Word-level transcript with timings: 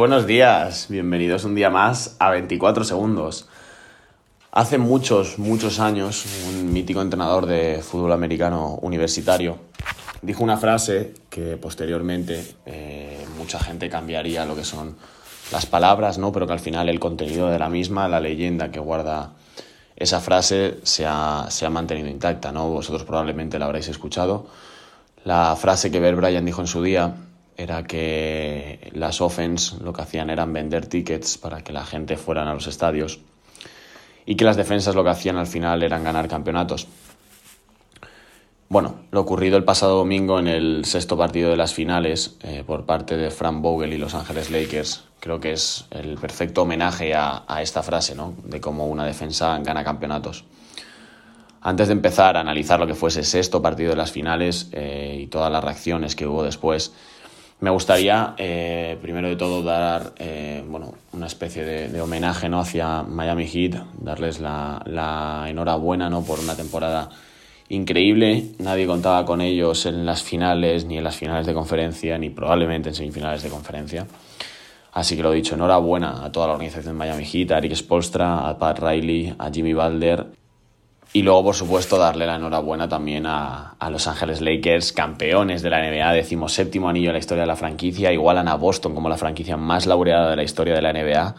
Buenos 0.00 0.26
días, 0.26 0.86
bienvenidos 0.88 1.44
un 1.44 1.54
día 1.54 1.68
más 1.68 2.16
a 2.20 2.30
24 2.30 2.84
segundos. 2.84 3.46
Hace 4.50 4.78
muchos, 4.78 5.38
muchos 5.38 5.78
años, 5.78 6.24
un 6.48 6.72
mítico 6.72 7.02
entrenador 7.02 7.44
de 7.44 7.82
fútbol 7.82 8.12
americano 8.12 8.78
universitario 8.80 9.58
dijo 10.22 10.42
una 10.42 10.56
frase 10.56 11.12
que 11.28 11.58
posteriormente 11.58 12.42
eh, 12.64 13.22
mucha 13.36 13.60
gente 13.60 13.90
cambiaría 13.90 14.46
lo 14.46 14.56
que 14.56 14.64
son 14.64 14.96
las 15.52 15.66
palabras, 15.66 16.16
¿no? 16.16 16.32
pero 16.32 16.46
que 16.46 16.54
al 16.54 16.60
final 16.60 16.88
el 16.88 16.98
contenido 16.98 17.50
de 17.50 17.58
la 17.58 17.68
misma, 17.68 18.08
la 18.08 18.20
leyenda 18.20 18.70
que 18.70 18.80
guarda 18.80 19.32
esa 19.96 20.20
frase 20.20 20.78
se 20.82 21.04
ha, 21.06 21.48
se 21.50 21.66
ha 21.66 21.70
mantenido 21.70 22.08
intacta. 22.08 22.52
¿no? 22.52 22.70
Vosotros 22.70 23.04
probablemente 23.04 23.58
la 23.58 23.66
habréis 23.66 23.88
escuchado. 23.88 24.46
La 25.24 25.54
frase 25.56 25.90
que 25.90 26.00
Bear 26.00 26.16
Bryant 26.16 26.46
dijo 26.46 26.62
en 26.62 26.68
su 26.68 26.82
día 26.82 27.16
era 27.62 27.84
que 27.84 28.90
las 28.92 29.20
offense 29.20 29.76
lo 29.82 29.92
que 29.92 30.02
hacían 30.02 30.30
eran 30.30 30.52
vender 30.52 30.86
tickets 30.86 31.38
para 31.38 31.62
que 31.62 31.72
la 31.72 31.84
gente 31.84 32.16
fueran 32.16 32.48
a 32.48 32.54
los 32.54 32.66
estadios 32.66 33.20
y 34.26 34.36
que 34.36 34.44
las 34.44 34.56
defensas 34.56 34.94
lo 34.94 35.04
que 35.04 35.10
hacían 35.10 35.36
al 35.36 35.46
final 35.46 35.82
eran 35.82 36.04
ganar 36.04 36.28
campeonatos. 36.28 36.86
Bueno, 38.68 39.00
lo 39.10 39.20
ocurrido 39.20 39.56
el 39.56 39.64
pasado 39.64 39.96
domingo 39.96 40.38
en 40.38 40.46
el 40.46 40.84
sexto 40.84 41.16
partido 41.16 41.50
de 41.50 41.56
las 41.56 41.74
finales 41.74 42.36
eh, 42.42 42.62
por 42.64 42.86
parte 42.86 43.16
de 43.16 43.30
Frank 43.30 43.60
Vogel 43.60 43.92
y 43.92 43.98
Los 43.98 44.14
Ángeles 44.14 44.50
Lakers 44.50 45.04
creo 45.20 45.38
que 45.38 45.52
es 45.52 45.84
el 45.90 46.16
perfecto 46.16 46.62
homenaje 46.62 47.14
a, 47.14 47.44
esta 47.60 47.82
frase, 47.82 48.14
¿no? 48.14 48.34
De 48.44 48.60
cómo 48.60 48.86
una 48.86 49.04
defensa 49.04 49.58
gana 49.58 49.84
campeonatos. 49.84 50.44
Antes 51.60 51.88
de 51.88 51.92
empezar 51.92 52.38
a 52.38 52.40
analizar 52.40 52.80
lo 52.80 52.86
que 52.86 52.94
fue 52.94 53.10
ese 53.10 53.22
sexto 53.22 53.60
partido 53.60 53.90
de 53.90 53.96
las 53.96 54.10
finales 54.10 54.68
eh, 54.72 55.18
y 55.20 55.26
todas 55.26 55.52
las 55.52 55.62
reacciones 55.62 56.16
que 56.16 56.26
hubo 56.26 56.42
después, 56.42 56.94
me 57.60 57.70
gustaría, 57.70 58.34
eh, 58.38 58.98
primero 59.02 59.28
de 59.28 59.36
todo, 59.36 59.62
dar 59.62 60.12
eh, 60.18 60.64
bueno, 60.66 60.94
una 61.12 61.26
especie 61.26 61.64
de, 61.64 62.00
homenaje 62.00 62.48
¿no? 62.48 62.60
hacia 62.60 63.02
Miami 63.02 63.46
Heat, 63.46 63.76
darles 63.98 64.40
la, 64.40 65.44
enhorabuena 65.46 66.08
¿no? 66.08 66.22
por 66.22 66.40
una 66.40 66.56
temporada 66.56 67.10
increíble. 67.68 68.52
Nadie 68.58 68.86
contaba 68.86 69.26
con 69.26 69.42
ellos 69.42 69.84
en 69.84 70.06
las 70.06 70.22
finales, 70.22 70.86
ni 70.86 70.96
en 70.96 71.04
las 71.04 71.16
finales 71.16 71.46
de 71.46 71.52
conferencia, 71.52 72.16
ni 72.16 72.30
probablemente 72.30 72.88
en 72.88 72.94
semifinales 72.94 73.42
de 73.42 73.50
conferencia. 73.50 74.06
Así 74.92 75.14
que 75.14 75.22
lo 75.22 75.30
dicho, 75.30 75.54
enhorabuena 75.54 76.24
a 76.24 76.32
toda 76.32 76.46
la 76.46 76.54
organización 76.54 76.94
de 76.94 76.98
Miami 76.98 77.24
Heat, 77.24 77.52
a 77.52 77.58
Eric 77.58 77.74
Spolstra, 77.74 78.48
a 78.48 78.58
Pat 78.58 78.78
Riley, 78.80 79.34
a 79.38 79.50
Jimmy 79.50 79.74
Balder 79.74 80.39
y 81.12 81.22
luego, 81.22 81.42
por 81.42 81.54
supuesto, 81.56 81.98
darle 81.98 82.24
la 82.24 82.36
enhorabuena 82.36 82.88
también 82.88 83.26
a, 83.26 83.74
Los 83.90 84.06
Ángeles 84.06 84.40
Lakers, 84.40 84.92
campeones 84.92 85.60
de 85.60 85.70
la 85.70 85.80
NBA, 85.80 86.12
decimos 86.12 86.52
séptimo 86.52 86.88
anillo 86.88 87.08
en 87.08 87.14
la 87.14 87.18
historia 87.18 87.42
de 87.42 87.48
la 87.48 87.56
franquicia, 87.56 88.12
igualan 88.12 88.46
a 88.46 88.54
Boston 88.54 88.94
como 88.94 89.08
la 89.08 89.16
franquicia 89.16 89.56
más 89.56 89.86
laureada 89.86 90.30
de 90.30 90.36
la 90.36 90.44
historia 90.44 90.74
de 90.74 90.82
la 90.82 90.92
NBA. 90.92 91.34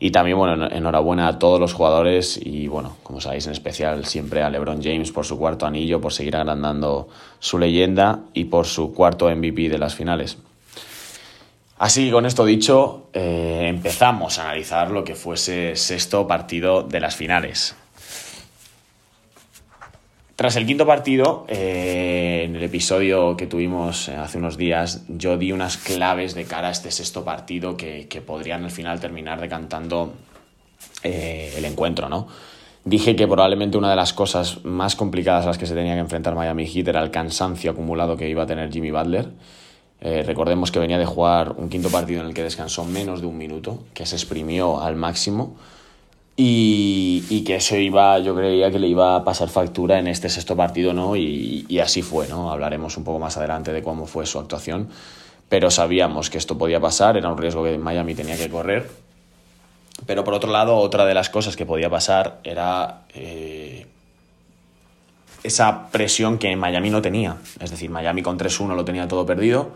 Y 0.00 0.10
también, 0.10 0.36
bueno, 0.36 0.66
enhorabuena 0.70 1.28
a 1.28 1.38
todos 1.38 1.58
los 1.58 1.72
jugadores 1.72 2.38
y, 2.42 2.68
bueno, 2.68 2.96
como 3.02 3.22
sabéis, 3.22 3.46
en 3.46 3.52
especial 3.52 4.04
siempre 4.04 4.42
a 4.42 4.50
LeBron 4.50 4.82
James 4.82 5.12
por 5.12 5.24
su 5.24 5.38
cuarto 5.38 5.64
anillo, 5.64 6.00
por 6.00 6.12
seguir 6.12 6.36
agrandando 6.36 7.08
su 7.38 7.58
leyenda 7.58 8.20
y 8.34 8.46
por 8.46 8.66
su 8.66 8.92
cuarto 8.92 9.34
MVP 9.34 9.70
de 9.70 9.78
las 9.78 9.94
finales. 9.94 10.36
Así 11.78 12.06
que 12.06 12.12
con 12.12 12.26
esto 12.26 12.44
dicho, 12.44 13.08
eh, 13.14 13.64
empezamos 13.66 14.38
a 14.38 14.44
analizar 14.44 14.90
lo 14.90 15.04
que 15.04 15.14
fuese 15.14 15.76
sexto 15.76 16.26
partido 16.26 16.82
de 16.82 17.00
las 17.00 17.16
finales. 17.16 17.76
Tras 20.40 20.56
el 20.56 20.64
quinto 20.64 20.86
partido, 20.86 21.44
eh, 21.48 22.44
en 22.46 22.56
el 22.56 22.62
episodio 22.62 23.36
que 23.36 23.46
tuvimos 23.46 24.08
hace 24.08 24.38
unos 24.38 24.56
días, 24.56 25.04
yo 25.06 25.36
di 25.36 25.52
unas 25.52 25.76
claves 25.76 26.34
de 26.34 26.46
cara 26.46 26.68
a 26.68 26.70
este 26.70 26.90
sexto 26.90 27.24
partido 27.24 27.76
que, 27.76 28.22
podrían 28.26 28.64
al 28.64 28.70
final 28.70 29.00
terminar 29.00 29.38
decantando 29.38 30.14
eh, 31.02 31.52
el 31.58 31.66
encuentro, 31.66 32.08
¿no? 32.08 32.26
Dije 32.86 33.16
que 33.16 33.28
probablemente 33.28 33.76
una 33.76 33.90
de 33.90 33.96
las 33.96 34.14
cosas 34.14 34.64
más 34.64 34.96
complicadas 34.96 35.44
a 35.44 35.48
las 35.48 35.58
que 35.58 35.66
se 35.66 35.74
tenía 35.74 35.92
que 35.92 36.00
enfrentar 36.00 36.34
Miami 36.34 36.66
Heat 36.66 36.88
era 36.88 37.02
el 37.02 37.10
cansancio 37.10 37.72
acumulado 37.72 38.16
que 38.16 38.26
iba 38.26 38.44
a 38.44 38.46
tener 38.46 38.72
Jimmy 38.72 38.92
Butler. 38.92 39.28
Eh, 40.00 40.22
recordemos 40.26 40.72
que 40.72 40.78
venía 40.78 40.96
de 40.96 41.04
jugar 41.04 41.52
un 41.58 41.68
quinto 41.68 41.90
partido 41.90 42.22
en 42.22 42.28
el 42.28 42.32
que 42.32 42.44
descansó 42.44 42.86
menos 42.86 43.20
de 43.20 43.26
un 43.26 43.36
minuto, 43.36 43.84
que 43.92 44.06
se 44.06 44.16
exprimió 44.16 44.80
al 44.80 44.96
máximo 44.96 45.56
y, 46.42 47.44
que 47.44 47.56
eso 47.56 47.76
iba, 47.76 48.18
yo 48.18 48.34
creía 48.34 48.70
que 48.70 48.78
le 48.78 48.88
iba 48.88 49.16
a 49.16 49.24
pasar 49.24 49.48
factura 49.48 49.98
en 49.98 50.06
este 50.06 50.30
sexto 50.30 50.56
partido, 50.56 50.94
¿no? 50.94 51.14
Y, 51.14 51.78
así 51.80 52.00
fue, 52.00 52.28
¿no? 52.28 52.50
Hablaremos 52.50 52.96
un 52.96 53.04
poco 53.04 53.18
más 53.18 53.36
adelante 53.36 53.72
de 53.72 53.82
cómo 53.82 54.06
fue 54.06 54.24
su 54.24 54.38
actuación, 54.38 54.88
pero 55.48 55.70
sabíamos 55.70 56.30
que 56.30 56.38
esto 56.38 56.56
podía 56.56 56.80
pasar, 56.80 57.16
era 57.18 57.30
un 57.30 57.36
riesgo 57.36 57.64
que 57.64 57.76
Miami 57.76 58.14
tenía 58.14 58.36
que 58.38 58.48
correr. 58.48 58.90
Pero 60.06 60.24
por 60.24 60.32
otro 60.32 60.50
lado, 60.50 60.76
otra 60.76 61.04
de 61.04 61.12
las 61.12 61.28
cosas 61.28 61.56
que 61.56 61.66
podía 61.66 61.90
pasar 61.90 62.40
era 62.42 63.02
eh, 63.14 63.86
esa 65.42 65.88
presión 65.88 66.38
que 66.38 66.54
Miami 66.56 66.88
no 66.88 67.02
tenía. 67.02 67.36
Es 67.60 67.70
decir, 67.70 67.90
Miami 67.90 68.22
con 68.22 68.38
3-1 68.38 68.74
lo 68.74 68.84
tenía 68.84 69.06
todo 69.08 69.26
perdido 69.26 69.72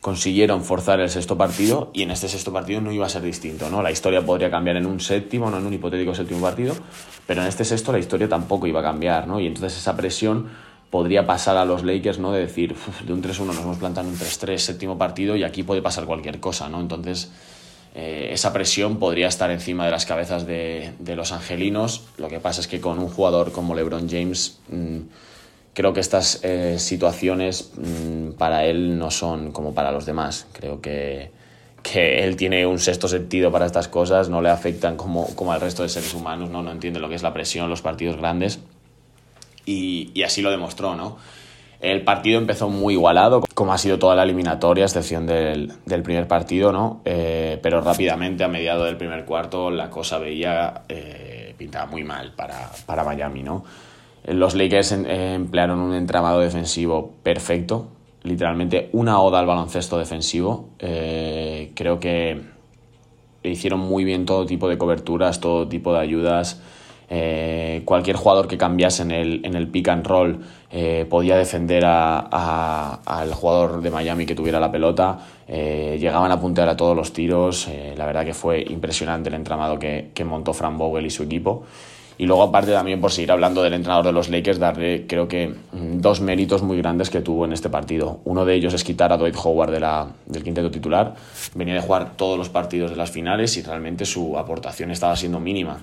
consiguieron 0.00 0.62
forzar 0.62 1.00
el 1.00 1.10
sexto 1.10 1.36
partido 1.36 1.90
y 1.92 2.02
en 2.02 2.10
este 2.10 2.28
sexto 2.28 2.52
partido 2.52 2.80
no 2.80 2.92
iba 2.92 3.06
a 3.06 3.08
ser 3.08 3.22
distinto, 3.22 3.68
¿no? 3.68 3.82
La 3.82 3.90
historia 3.90 4.24
podría 4.24 4.50
cambiar 4.50 4.76
en 4.76 4.86
un 4.86 5.00
séptimo, 5.00 5.50
no 5.50 5.58
en 5.58 5.66
un 5.66 5.74
hipotético 5.74 6.14
séptimo 6.14 6.40
partido, 6.40 6.74
pero 7.26 7.42
en 7.42 7.48
este 7.48 7.64
sexto 7.64 7.92
la 7.92 7.98
historia 7.98 8.28
tampoco 8.28 8.66
iba 8.66 8.80
a 8.80 8.82
cambiar, 8.82 9.26
¿no? 9.26 9.40
Y 9.40 9.46
entonces 9.46 9.76
esa 9.76 9.96
presión 9.96 10.48
podría 10.90 11.26
pasar 11.26 11.56
a 11.56 11.64
los 11.64 11.84
Lakers, 11.84 12.18
¿no? 12.18 12.32
De 12.32 12.40
decir, 12.40 12.74
de 13.06 13.12
un 13.12 13.22
3-1 13.22 13.46
nos 13.46 13.58
hemos 13.58 13.78
plantado 13.78 14.06
en 14.06 14.14
un 14.14 14.18
3-3 14.18 14.56
séptimo 14.58 14.96
partido 14.96 15.36
y 15.36 15.42
aquí 15.42 15.64
puede 15.64 15.82
pasar 15.82 16.04
cualquier 16.04 16.38
cosa, 16.38 16.68
¿no? 16.68 16.80
Entonces 16.80 17.32
eh, 17.94 18.30
esa 18.32 18.52
presión 18.52 18.98
podría 18.98 19.26
estar 19.26 19.50
encima 19.50 19.84
de 19.84 19.90
las 19.90 20.06
cabezas 20.06 20.46
de, 20.46 20.94
los 21.16 21.32
angelinos. 21.32 22.04
Lo 22.18 22.28
que 22.28 22.38
pasa 22.38 22.60
es 22.60 22.68
que 22.68 22.80
con 22.80 23.00
un 23.00 23.08
jugador 23.08 23.50
como 23.52 23.74
LeBron 23.74 24.08
James... 24.08 24.58
Mm, 24.68 24.98
creo 25.78 25.92
que 25.92 26.00
estas 26.00 26.40
eh, 26.42 26.80
situaciones 26.80 27.70
mm, 27.76 28.32
para 28.32 28.64
él 28.64 28.98
no 28.98 29.12
son 29.12 29.52
como 29.52 29.74
para 29.74 29.92
los 29.92 30.06
demás. 30.06 30.48
Creo 30.52 30.80
que, 30.80 31.30
que, 31.84 32.24
él 32.24 32.34
tiene 32.34 32.66
un 32.66 32.80
sexto 32.80 33.06
sentido 33.06 33.52
para 33.52 33.64
estas 33.64 33.86
cosas, 33.86 34.28
no 34.28 34.42
le 34.42 34.50
afectan 34.50 34.96
como, 34.96 35.32
como 35.36 35.52
al 35.52 35.60
resto 35.60 35.84
de 35.84 35.88
seres 35.88 36.12
humanos, 36.14 36.50
¿no? 36.50 36.64
no 36.64 36.72
entiende 36.72 36.98
lo 36.98 37.08
que 37.08 37.14
es 37.14 37.22
la 37.22 37.32
presión, 37.32 37.70
los 37.70 37.80
partidos 37.80 38.16
grandes. 38.16 38.58
Y, 39.66 40.10
y 40.14 40.24
así 40.24 40.42
lo 40.42 40.50
demostró, 40.50 40.96
¿no? 40.96 41.16
El 41.80 42.02
partido 42.02 42.40
empezó 42.40 42.68
muy 42.68 42.94
igualado, 42.94 43.44
como 43.54 43.72
ha 43.72 43.78
sido 43.78 44.00
toda 44.00 44.16
la 44.16 44.24
eliminatoria, 44.24 44.82
a 44.82 44.88
excepción 44.88 45.28
del, 45.28 45.74
del 45.86 46.02
primer 46.02 46.26
partido, 46.26 46.72
¿no? 46.72 47.02
Eh, 47.04 47.60
pero 47.62 47.80
rápidamente, 47.82 48.42
a 48.42 48.48
mediado 48.48 48.82
del 48.82 48.96
primer 48.96 49.24
cuarto, 49.24 49.70
la 49.70 49.90
cosa 49.90 50.18
veía, 50.18 50.82
eh, 50.88 51.54
pintaba 51.56 51.86
muy 51.86 52.02
mal 52.02 52.32
para, 52.32 52.68
para 52.84 53.04
Miami, 53.04 53.44
¿no? 53.44 53.64
Los 54.26 54.54
Lakers 54.54 54.92
eh, 54.92 55.34
emplearon 55.34 55.78
un 55.80 55.94
entramado 55.94 56.40
defensivo 56.40 57.12
perfecto, 57.22 57.88
literalmente 58.22 58.90
una 58.92 59.20
oda 59.20 59.38
al 59.38 59.46
baloncesto 59.46 59.98
defensivo. 59.98 60.68
Eh, 60.78 61.72
creo 61.74 61.98
que 61.98 62.42
hicieron 63.42 63.80
muy 63.80 64.04
bien 64.04 64.26
todo 64.26 64.44
tipo 64.44 64.68
de 64.68 64.76
coberturas, 64.76 65.40
todo 65.40 65.66
tipo 65.68 65.94
de 65.94 66.00
ayudas. 66.00 66.60
Eh, 67.10 67.82
cualquier 67.86 68.16
jugador 68.16 68.48
que 68.48 68.58
cambiase 68.58 69.02
en 69.02 69.12
el, 69.12 69.40
en 69.46 69.54
el 69.54 69.66
pick 69.68 69.88
and 69.88 70.06
roll 70.06 70.40
podía 71.08 71.38
defender 71.38 71.86
al 71.86 73.32
jugador 73.32 73.80
de 73.80 73.90
Miami 73.90 74.26
que 74.26 74.34
tuviera 74.34 74.60
la 74.60 74.70
pelota. 74.70 75.18
llegaban 75.48 76.30
a 76.30 76.38
puntear 76.38 76.68
a 76.68 76.76
todos 76.76 76.94
los 76.94 77.14
tiros. 77.14 77.66
la 77.96 78.04
verdad 78.04 78.26
que 78.26 78.34
fue 78.34 78.62
impresionante 78.68 79.30
el 79.30 79.36
entramado 79.36 79.78
que, 79.78 80.10
que 80.12 80.26
montó 80.26 80.52
Frank 80.52 80.76
Vogel 80.76 81.06
y 81.06 81.10
su 81.10 81.22
equipo. 81.22 81.64
Y 82.20 82.26
luego, 82.26 82.42
aparte, 82.42 82.72
también 82.72 83.00
por 83.00 83.12
seguir 83.12 83.30
hablando 83.30 83.62
del 83.62 83.74
entrenador 83.74 84.06
de 84.06 84.12
los 84.12 84.28
Lakers, 84.28 84.58
darle, 84.58 85.06
creo 85.06 85.28
que, 85.28 85.46
mm, 85.48 86.00
dos 86.00 86.20
méritos 86.20 86.62
muy 86.62 86.76
grandes 86.76 87.10
que 87.10 87.20
tuvo 87.20 87.44
en 87.44 87.52
este 87.52 87.70
partido. 87.70 88.18
Uno 88.24 88.44
de 88.44 88.56
ellos 88.56 88.74
es 88.74 88.82
quitar 88.82 89.12
a 89.12 89.16
Dwight 89.16 89.36
Howard 89.36 89.70
de 89.70 89.78
la, 89.78 90.08
del 90.26 90.42
quinteto 90.42 90.68
titular. 90.68 91.14
Venía 91.54 91.74
de 91.74 91.80
jugar 91.80 92.16
todos 92.16 92.36
los 92.36 92.48
partidos 92.48 92.90
de 92.90 92.96
las 92.96 93.12
finales 93.12 93.56
y 93.56 93.62
realmente 93.62 94.04
su 94.04 94.36
aportación 94.36 94.90
estaba 94.90 95.14
siendo 95.14 95.38
mínima. 95.38 95.78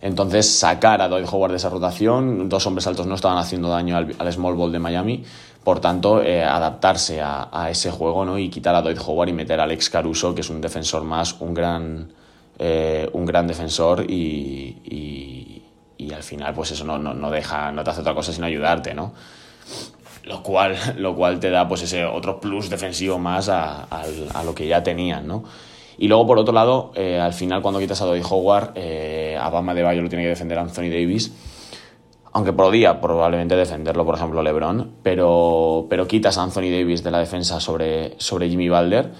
Entonces, 0.00 0.50
sacar 0.50 1.02
a 1.02 1.08
Dwight 1.08 1.28
Howard 1.30 1.50
de 1.50 1.58
esa 1.58 1.68
rotación, 1.68 2.48
dos 2.48 2.66
hombres 2.66 2.86
altos 2.86 3.06
no 3.06 3.16
estaban 3.16 3.36
haciendo 3.36 3.68
daño 3.68 3.98
al, 3.98 4.32
small 4.32 4.54
ball 4.54 4.72
de 4.72 4.78
Miami, 4.78 5.24
por 5.62 5.80
tanto, 5.80 6.22
eh, 6.22 6.42
adaptarse 6.42 7.20
a, 7.20 7.48
a, 7.52 7.70
ese 7.70 7.90
juego 7.90 8.24
¿no? 8.24 8.38
y 8.38 8.48
quitar 8.48 8.74
a 8.74 8.80
Dwight 8.80 9.00
Howard 9.04 9.28
y 9.28 9.32
meter 9.34 9.60
a 9.60 9.64
Alex 9.64 9.90
Caruso, 9.90 10.34
que 10.34 10.40
es 10.40 10.48
un 10.48 10.62
defensor 10.62 11.02
más, 11.04 11.38
un 11.40 11.52
gran 11.52 12.08
eh, 12.58 13.08
un 13.12 13.26
gran 13.26 13.46
defensor 13.46 14.10
y, 14.10 15.62
al 16.14 16.22
final 16.22 16.54
pues 16.54 16.70
eso 16.70 16.82
no, 16.84 16.98
no, 16.98 17.30
deja, 17.30 17.70
no 17.72 17.84
te 17.84 17.90
hace 17.90 18.00
otra 18.00 18.14
cosa 18.14 18.32
sino 18.32 18.46
ayudarte, 18.46 18.94
¿no? 18.94 19.12
Lo 20.24 20.42
cual, 20.42 20.74
lo 20.96 21.14
cual 21.14 21.38
te 21.38 21.50
da 21.50 21.68
pues 21.68 21.82
ese 21.82 22.04
otro 22.06 22.40
plus 22.40 22.70
defensivo 22.70 23.18
más 23.18 23.50
a, 23.50 23.86
lo 24.44 24.54
que 24.54 24.66
ya 24.66 24.82
tenían, 24.82 25.26
¿no? 25.26 25.44
Y 25.98 26.08
luego, 26.08 26.26
por 26.26 26.38
otro 26.38 26.54
lado, 26.54 26.92
eh, 26.94 27.18
al 27.18 27.32
final, 27.32 27.60
cuando 27.62 27.80
quitas 27.80 28.00
a 28.02 28.06
Dodi 28.06 28.22
Howard, 28.28 28.72
eh, 28.74 29.36
a 29.40 29.48
Bama 29.48 29.74
de 29.74 29.82
Bayo 29.82 30.02
lo 30.02 30.08
tiene 30.08 30.24
que 30.24 30.30
defender 30.30 30.58
Anthony 30.58 30.90
Davis. 30.90 31.32
Aunque 32.32 32.52
podría 32.52 33.00
probablemente 33.00 33.56
defenderlo, 33.56 34.04
por 34.04 34.14
ejemplo, 34.14 34.42
LeBron. 34.42 34.96
Pero, 35.02 35.86
pero 35.88 36.06
quitas 36.06 36.36
a 36.36 36.42
Anthony 36.42 36.70
Davis 36.70 37.02
de 37.02 37.10
la 37.10 37.18
defensa 37.18 37.60
sobre, 37.60 38.14
sobre 38.18 38.50
Jimmy 38.50 38.68
Balder 38.68 39.10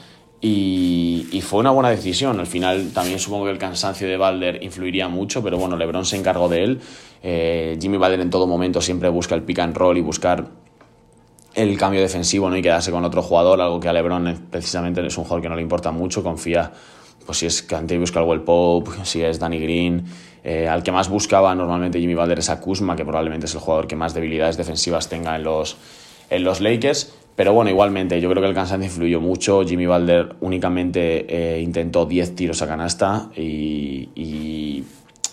Y, 0.41 1.41
fue 1.43 1.61
una 1.61 1.71
buena 1.71 1.91
decisión. 1.91 2.41
Al 2.41 2.47
final 2.47 2.91
también 2.93 3.19
supongo 3.19 3.45
que 3.45 3.53
el 3.53 3.59
cansancio 3.59 4.09
de 4.09 4.17
Balder 4.17 4.63
influiría 4.63 5.09
mucho, 5.09 5.43
pero 5.43 5.59
bueno, 5.59 5.77
LeBron 5.77 6.05
se 6.05 6.17
encargó 6.17 6.49
de 6.49 6.65
él. 6.65 6.81
Eh, 7.23 7.79
Jimmy 7.81 7.99
Balder 7.99 8.21
en 8.21 8.31
todo 8.31 8.47
momento 8.47 8.81
siempre 8.81 9.09
busca 9.09 9.35
el 9.35 9.43
pick 9.43 9.61
and 9.61 9.77
roll 9.77 9.97
y 9.97 10.01
buscar 10.01 10.49
el 11.55 11.79
cambio 11.79 12.01
defensivo 12.01 12.51
¿no? 12.51 12.57
y 12.57 12.63
quedarse 12.63 12.91
con 12.91 13.05
otro 13.05 13.23
jugador, 13.23 13.61
algo 13.61 13.81
que 13.81 13.89
a 13.89 13.93
LeBron 13.93 14.49
precisamente 14.51 15.05
es 15.05 15.17
un 15.17 15.25
jugador 15.25 15.43
que 15.43 15.49
no 15.49 15.57
le 15.57 15.63
importa 15.63 15.91
mucho, 15.91 16.23
confía 16.23 16.71
pues 17.25 17.39
si 17.39 17.47
es 17.47 17.63
Cantavius 17.63 18.13
Caldwell 18.13 18.43
Pope, 18.43 18.91
si 19.05 19.23
es 19.23 19.41
Danny 19.41 19.59
Green, 19.59 20.05
eh, 20.45 20.69
al 20.69 20.83
que 20.83 20.93
más 20.93 21.09
buscaba 21.09 21.55
normalmente 21.55 21.99
Jimmy 21.99 22.15
Balder 22.15 22.39
es 22.39 22.51
a 22.51 22.61
Kuzma, 22.61 22.95
que 22.95 23.05
probablemente 23.05 23.47
es 23.47 23.55
el 23.55 23.61
jugador 23.61 23.89
que 23.89 23.97
más 23.97 24.15
debilidades 24.15 24.57
defensivas 24.57 25.09
tenga 25.09 25.35
en 25.35 25.43
los, 25.43 25.77
en 26.31 26.45
los 26.45 26.61
Lakers, 26.61 27.16
pero 27.37 27.53
bueno, 27.53 27.71
igualmente, 27.71 28.19
yo 28.19 28.31
creo 28.31 28.43
que 28.43 28.49
el 28.49 28.55
cansancio 28.55 28.87
influyó 28.87 29.21
mucho. 29.21 29.63
Jimmy 29.63 29.85
Balder 29.85 30.37
únicamente 30.41 31.27
eh, 31.29 31.61
intentó 31.61 32.07
10 32.07 32.35
tiros 32.35 32.63
a 32.63 32.67
canasta 32.67 33.29
y, 33.37 34.83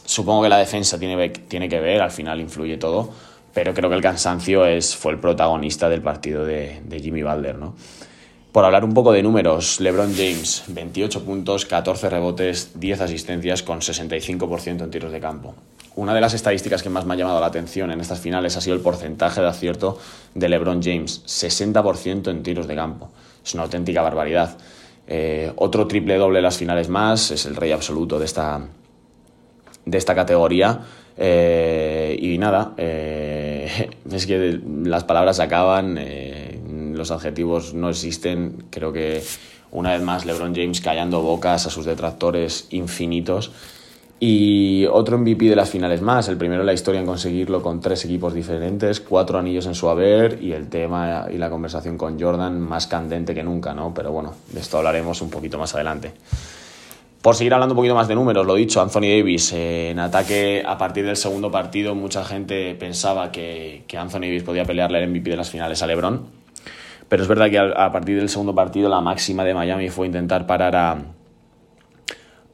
supongo 0.05 0.43
que 0.43 0.49
la 0.49 0.57
defensa 0.57 0.99
tiene, 0.99 1.29
tiene 1.29 1.69
que 1.69 1.79
ver, 1.79 2.01
al 2.01 2.11
final 2.11 2.41
influye 2.41 2.77
todo, 2.77 3.09
pero 3.53 3.73
creo 3.73 3.89
que 3.89 3.95
el 3.95 4.01
cansancio 4.01 4.65
es, 4.65 4.95
fue 4.97 5.13
el 5.13 5.19
protagonista 5.19 5.87
del 5.87 6.01
partido 6.01 6.45
de, 6.45 6.81
de 6.83 6.99
Jimmy 6.99 7.23
Balder, 7.23 7.57
¿no? 7.57 7.73
Por 8.51 8.65
hablar 8.65 8.83
un 8.83 8.93
poco 8.93 9.13
de 9.13 9.23
números, 9.23 9.79
LeBron 9.79 10.13
James, 10.13 10.65
28 10.67 11.23
puntos, 11.23 11.65
14 11.65 12.09
rebotes, 12.09 12.79
10 12.79 13.01
asistencias 13.01 13.63
con 13.63 13.79
65% 13.79 14.83
en 14.83 14.91
tiros 14.91 15.11
de 15.11 15.19
campo. 15.19 15.55
Una 15.95 16.15
de 16.15 16.21
las 16.21 16.33
estadísticas 16.33 16.81
que 16.81 16.89
más 16.89 17.05
me 17.05 17.13
ha 17.13 17.17
llamado 17.17 17.39
la 17.39 17.45
atención 17.45 17.91
en 17.91 18.01
estas 18.01 18.19
finales 18.19 18.57
ha 18.57 18.61
sido 18.61 18.75
el 18.75 18.81
porcentaje 18.81 19.41
de 19.41 19.47
acierto 19.47 19.99
de 20.33 20.49
LeBron 20.49 20.81
James, 20.81 21.23
60% 21.25 22.31
en 22.31 22.41
tiros 22.41 22.67
de 22.67 22.75
campo. 22.75 23.11
Es 23.45 23.53
una 23.53 23.63
auténtica 23.63 24.01
barbaridad. 24.01 24.57
Eh, 25.05 25.51
otro 25.55 25.85
triple 25.85 26.17
doble 26.17 26.39
en 26.39 26.43
las 26.43 26.57
finales 26.57 26.89
más, 26.89 27.29
es 27.29 27.45
el 27.45 27.55
rey 27.55 27.71
absoluto 27.71 28.17
de 28.17 28.25
esta, 28.25 28.61
de 29.85 29.97
esta 29.97 30.15
categoría. 30.15 30.81
Eh, 31.15 32.17
y 32.19 32.39
nada, 32.39 32.73
eh, 32.77 33.91
es 34.11 34.25
que 34.25 34.59
las 34.83 35.03
palabras 35.03 35.39
acaban 35.39 35.99
los 36.95 37.11
adjetivos 37.11 37.73
no 37.73 37.89
existen. 37.89 38.65
Creo 38.71 38.93
que 38.93 39.23
una 39.71 39.91
vez 39.91 40.01
más 40.01 40.25
LeBron 40.25 40.55
James 40.55 40.81
callando 40.81 41.21
bocas 41.21 41.67
a 41.67 41.69
sus 41.69 41.85
detractores 41.85 42.67
infinitos. 42.71 43.51
Y 44.25 44.85
otro 44.85 45.17
MVP 45.17 45.49
de 45.49 45.55
las 45.57 45.69
finales 45.69 46.01
más, 46.01 46.29
el 46.29 46.37
primero 46.37 46.61
en 46.61 46.67
la 46.67 46.71
historia 46.71 47.01
en 47.01 47.05
conseguirlo 47.05 47.61
con 47.61 47.81
tres 47.81 48.05
equipos 48.05 48.33
diferentes, 48.33 49.01
cuatro 49.01 49.37
anillos 49.37 49.65
en 49.65 49.75
su 49.75 49.89
haber 49.89 50.41
y 50.41 50.53
el 50.53 50.69
tema 50.69 51.25
y 51.29 51.37
la 51.37 51.49
conversación 51.49 51.97
con 51.97 52.17
Jordan 52.17 52.57
más 52.57 52.87
candente 52.87 53.35
que 53.35 53.43
nunca, 53.43 53.73
¿no? 53.73 53.93
Pero 53.93 54.13
bueno, 54.13 54.33
de 54.53 54.61
esto 54.61 54.77
hablaremos 54.77 55.21
un 55.21 55.29
poquito 55.29 55.57
más 55.57 55.75
adelante. 55.75 56.13
Por 57.21 57.35
seguir 57.35 57.53
hablando 57.53 57.73
un 57.73 57.75
poquito 57.75 57.95
más 57.95 58.07
de 58.07 58.15
números, 58.15 58.47
lo 58.47 58.55
dicho, 58.55 58.81
Anthony 58.81 59.11
Davis 59.17 59.51
eh, 59.51 59.89
en 59.89 59.99
ataque 59.99 60.63
a 60.65 60.77
partir 60.77 61.05
del 61.05 61.17
segundo 61.17 61.51
partido, 61.51 61.93
mucha 61.93 62.23
gente 62.23 62.75
pensaba 62.75 63.29
que, 63.29 63.83
que 63.89 63.97
Anthony 63.97 64.21
Davis 64.21 64.43
podía 64.43 64.63
pelearle 64.63 65.03
el 65.03 65.09
MVP 65.09 65.31
de 65.31 65.35
las 65.35 65.49
finales 65.49 65.83
a 65.83 65.87
LeBron 65.87 66.43
pero 67.09 67.21
es 67.21 67.27
verdad 67.29 67.49
que 67.49 67.59
a, 67.59 67.91
partir 67.91 68.17
del 68.17 68.29
segundo 68.29 68.55
partido 68.55 68.89
la 68.89 69.01
máxima 69.01 69.43
de 69.43 69.53
Miami 69.53 69.89
fue 69.89 70.07
intentar 70.07 70.47
parar 70.47 70.75
a, 70.75 70.97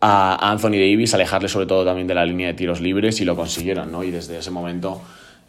a 0.02 0.52
Anthony 0.52 0.72
Davis, 0.72 1.14
alejarle 1.14 1.50
sobre 1.50 1.66
todo 1.66 1.86
también 1.86 2.08
de 2.08 2.16
la 2.16 2.26
línea 2.26 2.48
de 2.48 2.54
tiros 2.54 2.80
libres 2.82 3.20
y 3.22 3.26
lo 3.26 3.36
consiguieron, 3.36 3.92
¿no? 3.92 4.04
Y 4.04 4.12
desde 4.12 4.38
ese 4.38 4.52
momento 4.52 5.02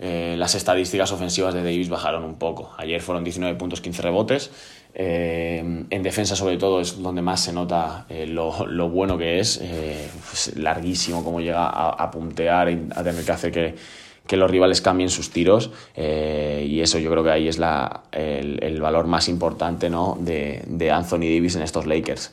eh, 0.02 0.34
las 0.38 0.54
estadísticas 0.54 1.12
ofensivas 1.12 1.52
de 1.52 1.62
Davis 1.62 1.90
bajaron 1.90 2.24
un 2.24 2.36
poco. 2.36 2.72
Ayer 2.78 3.02
fueron 3.02 3.22
19 3.22 3.56
puntos, 3.58 3.80
15 3.82 4.02
rebotes. 4.02 4.50
Eh, 4.94 5.84
en 5.88 6.02
defensa 6.02 6.34
sobre 6.34 6.56
todo 6.56 6.80
es 6.80 7.00
donde 7.00 7.22
más 7.22 7.44
se 7.44 7.52
nota 7.52 8.06
eh, 8.08 8.26
lo, 8.26 8.66
lo, 8.66 8.88
bueno 8.88 9.18
que 9.18 9.38
es. 9.40 9.58
Pues 9.58 10.56
larguísimo 10.56 11.22
como 11.22 11.40
llega 11.40 11.66
a, 11.66 11.90
a 11.90 12.10
puntear, 12.10 12.68
a 12.68 13.04
tener 13.04 13.24
que 13.24 13.32
hacer 13.32 13.52
que 13.52 13.74
que 14.26 14.36
los 14.36 14.48
rivales 14.48 14.80
cambien 14.80 15.10
sus 15.10 15.30
tiros 15.30 15.72
y 15.96 16.80
eso 16.80 17.00
yo 17.00 17.10
creo 17.10 17.24
que 17.24 17.30
ahí 17.30 17.48
es 17.48 17.58
la, 17.58 18.02
el, 18.12 18.80
valor 18.80 19.08
más 19.08 19.28
importante 19.28 19.90
¿no? 19.90 20.16
de, 20.20 20.62
de, 20.68 20.90
Anthony 20.92 21.26
Davis 21.34 21.56
en 21.56 21.62
estos 21.62 21.84
Lakers. 21.84 22.32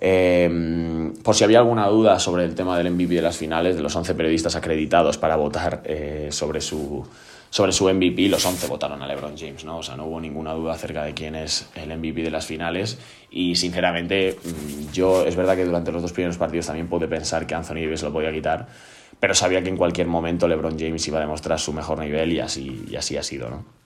Eh, 0.00 1.12
por 1.22 1.34
si 1.34 1.44
había 1.44 1.58
alguna 1.58 1.86
duda 1.88 2.18
sobre 2.20 2.44
el 2.44 2.54
tema 2.54 2.78
del 2.78 2.92
MVP 2.92 3.14
de 3.14 3.22
las 3.22 3.36
finales, 3.36 3.76
de 3.76 3.82
los 3.82 3.94
11 3.94 4.14
periodistas 4.14 4.54
acreditados 4.54 5.18
para 5.18 5.36
votar 5.36 5.82
eh, 5.84 6.28
sobre, 6.30 6.60
su, 6.60 7.04
sobre 7.50 7.72
su 7.72 7.92
MVP, 7.92 8.28
los 8.28 8.44
11 8.44 8.68
votaron 8.68 9.02
a 9.02 9.08
LeBron 9.08 9.36
James, 9.36 9.64
¿no? 9.64 9.78
O 9.78 9.82
sea, 9.82 9.96
no 9.96 10.06
hubo 10.06 10.20
ninguna 10.20 10.52
duda 10.54 10.74
acerca 10.74 11.02
de 11.04 11.14
quién 11.14 11.34
es 11.34 11.68
el 11.74 11.96
MVP 11.96 12.22
de 12.22 12.30
las 12.30 12.46
finales 12.46 12.98
y 13.30 13.56
sinceramente 13.56 14.38
mm, 14.42 14.92
yo 14.92 15.24
es 15.24 15.34
verdad 15.34 15.56
que 15.56 15.64
durante 15.64 15.90
los 15.90 16.02
dos 16.02 16.12
primeros 16.12 16.38
partidos 16.38 16.66
también 16.66 16.88
pude 16.88 17.08
pensar 17.08 17.46
que 17.46 17.54
Anthony 17.56 17.82
Davis 17.82 18.02
lo 18.02 18.12
podía 18.12 18.32
quitar, 18.32 18.68
pero 19.18 19.34
sabía 19.34 19.62
que 19.62 19.68
en 19.68 19.76
cualquier 19.76 20.06
momento 20.06 20.46
LeBron 20.46 20.78
James 20.78 21.06
iba 21.08 21.18
a 21.18 21.22
demostrar 21.22 21.58
su 21.58 21.72
mejor 21.72 21.98
nivel 21.98 22.32
y 22.32 22.40
así, 22.40 22.84
y 22.88 22.94
así 22.94 23.16
ha 23.16 23.22
sido, 23.24 23.50
¿no? 23.50 23.78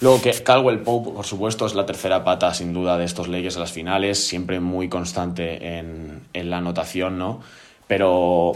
Luego 0.00 0.22
que 0.22 0.32
Caldwell 0.42 0.80
Pope, 0.80 1.10
por 1.10 1.26
supuesto, 1.26 1.66
es 1.66 1.74
la 1.74 1.84
tercera 1.84 2.24
pata 2.24 2.54
sin 2.54 2.72
duda 2.72 2.96
de 2.96 3.04
estos 3.04 3.28
Lakers 3.28 3.58
a 3.58 3.60
las 3.60 3.72
finales, 3.72 4.26
siempre 4.26 4.58
muy 4.58 4.88
constante 4.88 5.78
en, 5.78 6.22
en, 6.32 6.50
la 6.50 6.56
anotación, 6.56 7.18
¿no? 7.18 7.40
Pero 7.86 8.52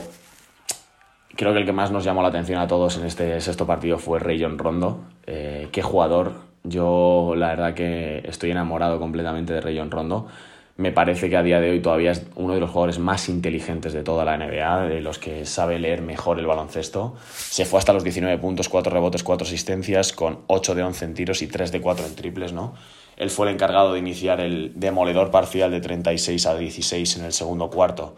creo 1.37 1.53
que 1.53 1.59
el 1.59 1.67
que 1.67 1.73
más 1.73 1.91
nos 1.91 2.05
llamó 2.05 2.23
la 2.23 2.29
atención 2.29 2.59
a 2.61 2.67
todos 2.67 2.97
en 2.97 3.05
este 3.05 3.41
sexto 3.41 3.67
partido 3.67 3.99
fue 3.99 4.19
Rayon 4.21 4.59
Rondo. 4.59 5.01
Eh, 5.27 5.69
qué 5.71 5.83
jugador. 5.83 6.33
Yo 6.63 7.35
la 7.37 7.49
verdad 7.49 7.75
que 7.75 8.23
estoy 8.25 8.51
enamorado 8.51 8.99
completamente 8.99 9.53
de 9.53 9.61
Rayon 9.61 9.91
Rondo 9.91 10.29
me 10.77 10.91
parece 10.91 11.31
que 11.31 11.37
a 11.37 11.43
día 11.45 11.61
de 11.61 11.71
hoy 11.71 11.81
todavía 11.81 12.11
es 12.11 12.27
uno 12.35 12.55
de 12.55 12.61
los 12.61 12.71
jugadores 12.71 12.99
más 12.99 13.29
inteligentes 13.29 13.93
de 13.93 14.03
toda 14.03 14.25
la 14.25 14.37
NBA, 14.37 14.89
de 14.89 15.01
los 15.01 15.19
que 15.19 15.47
sabe 15.47 15.79
leer 15.79 16.03
mejor 16.03 16.41
el 16.41 16.47
baloncesto. 16.47 17.15
Se 17.33 17.65
fue 17.65 17.79
hasta 17.79 17.93
los 17.93 18.03
19 18.03 18.39
puntos, 18.39 18.69
4 18.69 18.93
rebotes, 18.93 19.23
4 19.23 19.47
asistencias, 19.47 20.13
con 20.13 20.41
8 20.49 20.75
de 20.75 20.83
11 20.83 21.05
en 21.05 21.15
tiros 21.15 21.43
y 21.43 21.47
3 21.47 21.71
de 21.71 21.81
4 21.81 22.07
en 22.07 22.17
triples, 22.17 22.53
¿no? 22.53 22.75
Él 23.17 23.31
fue 23.31 23.47
el 23.47 23.55
encargado 23.55 23.93
de 23.93 24.01
iniciar 24.01 24.41
el 24.41 24.73
demoledor 24.75 25.31
parcial 25.31 25.71
de 25.71 25.81
36 25.81 26.45
a 26.47 26.57
16 26.57 27.19
en 27.19 27.25
el 27.27 27.33
segundo 27.33 27.71
cuarto, 27.71 28.17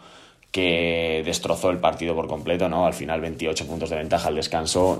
que 0.51 1.21
destrozó 1.23 1.69
el 1.69 1.77
partido 1.77 2.15
por 2.15 2.27
completo, 2.27 2.67
¿no? 2.69 2.87
Al 2.87 2.95
final 2.95 3.21
28 3.21 3.67
puntos 3.67 3.91
de 3.91 3.97
ventaja 3.97 4.29
al 4.29 4.35
descanso. 4.35 4.99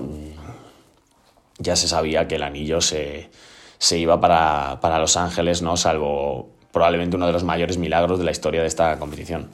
Ya 1.58 1.74
se 1.74 1.88
sabía 1.88 2.28
que 2.28 2.36
el 2.36 2.44
anillo 2.44 2.80
se, 2.80 3.30
se 3.78 3.98
iba 3.98 4.20
para, 4.20 4.78
para 4.80 5.00
Los 5.00 5.16
Ángeles, 5.16 5.60
¿no? 5.60 5.76
Salvo 5.76 6.57
probablemente 6.72 7.16
uno 7.16 7.26
de 7.26 7.32
los 7.32 7.44
mayores 7.44 7.78
milagros 7.78 8.18
de 8.18 8.24
la 8.24 8.30
historia 8.30 8.60
de 8.60 8.68
esta 8.68 8.98
competición. 8.98 9.48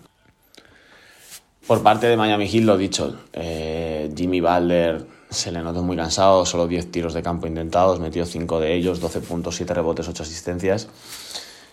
Por 1.66 1.82
parte 1.82 2.06
de 2.06 2.16
Miami 2.16 2.46
Heat, 2.46 2.64
lo 2.64 2.76
dicho, 2.76 3.16
eh, 3.32 4.12
Jimmy 4.14 4.40
Balder 4.40 5.06
se 5.30 5.50
le 5.50 5.62
notó 5.62 5.82
muy 5.82 5.96
cansado, 5.96 6.44
solo 6.44 6.66
10 6.66 6.90
tiros 6.90 7.14
de 7.14 7.22
campo 7.22 7.46
intentados, 7.46 8.00
metió 8.00 8.26
5 8.26 8.60
de 8.60 8.74
ellos, 8.74 9.00
12 9.00 9.20
puntos, 9.20 9.56
7 9.56 9.72
rebotes, 9.72 10.06
8 10.06 10.22
asistencias. 10.22 10.88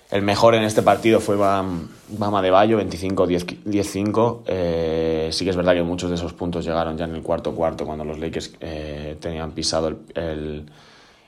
El 0.09 0.23
mejor 0.23 0.55
en 0.55 0.63
este 0.63 0.81
partido 0.81 1.21
fue 1.21 1.37
Bama 1.37 2.41
de 2.41 2.51
Bayo, 2.51 2.81
25-10-5. 2.81 4.41
Eh, 4.45 5.29
sí 5.31 5.45
que 5.45 5.51
es 5.51 5.55
verdad 5.55 5.73
que 5.73 5.83
muchos 5.83 6.09
de 6.09 6.15
esos 6.15 6.33
puntos 6.33 6.65
llegaron 6.65 6.97
ya 6.97 7.05
en 7.05 7.15
el 7.15 7.21
cuarto 7.21 7.53
cuarto, 7.53 7.85
cuando 7.85 8.03
los 8.03 8.19
Lakers 8.19 8.53
eh, 8.59 9.15
tenían 9.21 9.51
pisado 9.51 9.87
el, 10.15 10.65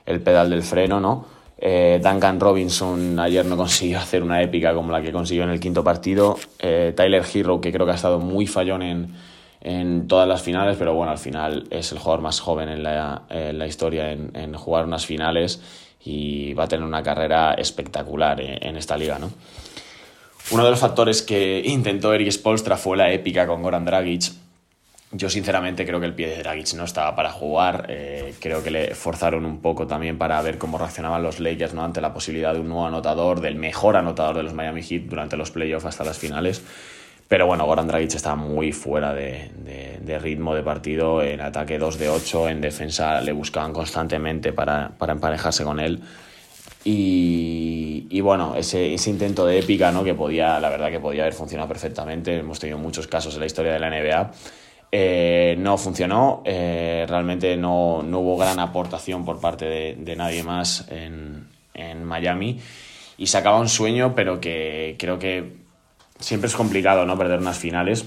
el 0.04 0.20
pedal 0.20 0.50
del 0.50 0.62
freno, 0.62 1.00
¿no? 1.00 1.24
Eh, 1.58 2.00
Duncan 2.02 2.40
Robinson 2.40 3.18
ayer 3.18 3.44
no 3.46 3.56
consiguió 3.56 3.98
hacer 3.98 4.22
una 4.22 4.42
épica 4.42 4.74
como 4.74 4.92
la 4.92 5.00
que 5.00 5.12
consiguió 5.12 5.44
en 5.44 5.50
el 5.50 5.60
quinto 5.60 5.84
partido. 5.84 6.36
Eh, 6.58 6.92
Tyler 6.96 7.24
Hero, 7.32 7.60
que 7.60 7.72
creo 7.72 7.86
que 7.86 7.92
ha 7.92 7.96
estado 7.96 8.18
muy 8.18 8.46
fallón 8.46 8.82
en, 8.82 9.14
en, 9.60 10.08
todas 10.08 10.28
las 10.28 10.42
finales, 10.42 10.76
pero 10.78 10.94
bueno, 10.94 11.12
al 11.12 11.18
final 11.18 11.64
es 11.70 11.92
el 11.92 11.98
jugador 11.98 12.22
más 12.22 12.40
joven 12.40 12.68
en 12.68 12.82
la, 12.82 13.22
en 13.30 13.58
la 13.58 13.66
historia 13.66 14.12
en, 14.12 14.30
en, 14.34 14.54
jugar 14.54 14.84
unas 14.84 15.06
finales 15.06 15.62
y 16.04 16.52
va 16.54 16.64
a 16.64 16.68
tener 16.68 16.84
una 16.84 17.02
carrera 17.02 17.54
espectacular 17.54 18.40
en, 18.40 18.76
esta 18.76 18.96
liga, 18.96 19.18
¿no? 19.18 19.30
Uno 20.50 20.64
de 20.64 20.70
los 20.70 20.78
factores 20.78 21.22
que 21.22 21.62
intentó 21.64 22.12
Eric 22.12 22.30
Spolstra 22.30 22.76
fue 22.76 22.98
la 22.98 23.10
épica 23.10 23.46
con 23.46 23.62
Goran 23.62 23.86
Dragic 23.86 24.32
yo 25.16 25.30
sinceramente 25.30 25.86
creo 25.86 26.00
que 26.00 26.06
el 26.06 26.14
pie 26.14 26.28
de 26.28 26.38
Dragic 26.42 26.74
no 26.74 26.84
estaba 26.84 27.14
para 27.14 27.30
jugar. 27.30 27.86
Eh, 27.88 28.34
creo 28.40 28.64
que 28.64 28.70
le 28.72 28.94
forzaron 28.96 29.46
un 29.46 29.60
poco 29.60 29.86
también 29.86 30.18
para 30.18 30.42
ver 30.42 30.58
cómo 30.58 30.76
reaccionaban 30.76 31.22
los 31.22 31.38
Lakers 31.38 31.72
¿no? 31.72 31.84
ante 31.84 32.00
la 32.00 32.12
posibilidad 32.12 32.52
de 32.52 32.58
un 32.58 32.68
nuevo 32.68 32.84
anotador, 32.84 33.40
del 33.40 33.54
mejor 33.54 33.96
anotador 33.96 34.36
de 34.36 34.42
los 34.42 34.54
Miami 34.54 34.82
Heat 34.82 35.02
durante 35.02 35.36
los 35.36 35.52
playoffs 35.52 35.86
hasta 35.86 36.02
las 36.02 36.18
finales. 36.18 36.62
Pero 37.28 37.46
bueno, 37.46 37.64
Goran 37.64 37.86
Dragic 37.86 38.14
está 38.14 38.34
muy 38.34 38.72
fuera 38.72 39.14
de, 39.14 40.18
ritmo 40.20 40.52
de 40.52 40.64
partido. 40.64 41.22
En 41.22 41.40
ataque 41.40 41.78
2 41.78 41.96
de 41.96 42.08
8, 42.08 42.48
en 42.48 42.60
defensa 42.60 43.20
le 43.20 43.32
buscaban 43.32 43.72
constantemente 43.72 44.52
para, 44.52 44.94
emparejarse 45.00 45.62
con 45.62 45.78
él. 45.78 46.00
Y, 46.82 48.08
y, 48.10 48.20
bueno, 48.20 48.56
ese, 48.56 48.92
ese, 48.92 49.08
intento 49.10 49.46
de 49.46 49.58
épica, 49.58 49.90
¿no? 49.90 50.04
que 50.04 50.12
podía, 50.12 50.60
la 50.60 50.68
verdad 50.68 50.90
que 50.90 51.00
podía 51.00 51.22
haber 51.22 51.32
funcionado 51.32 51.68
perfectamente. 51.68 52.36
Hemos 52.36 52.58
tenido 52.58 52.78
muchos 52.78 53.06
casos 53.06 53.34
en 53.34 53.40
la 53.40 53.46
historia 53.46 53.72
de 53.72 53.78
la 53.78 53.88
NBA 53.88 54.32
eh, 54.92 55.56
no 55.58 55.76
funcionó, 55.76 56.42
eh, 56.44 57.04
realmente 57.08 57.56
no, 57.56 58.02
no, 58.02 58.20
hubo 58.20 58.36
gran 58.36 58.58
aportación 58.58 59.24
por 59.24 59.40
parte 59.40 59.64
de, 59.64 59.96
de 59.96 60.16
nadie 60.16 60.42
más 60.42 60.86
en, 60.90 61.48
en, 61.74 62.04
Miami. 62.04 62.60
y 63.18 63.26
se 63.26 63.38
acaba 63.38 63.58
un 63.58 63.68
sueño, 63.68 64.14
pero 64.14 64.40
que 64.40 64.96
creo 64.98 65.18
que 65.18 65.56
siempre 66.18 66.48
es 66.48 66.54
complicado, 66.54 67.06
¿no? 67.06 67.18
Perder 67.18 67.40
unas 67.40 67.58
finales, 67.58 68.06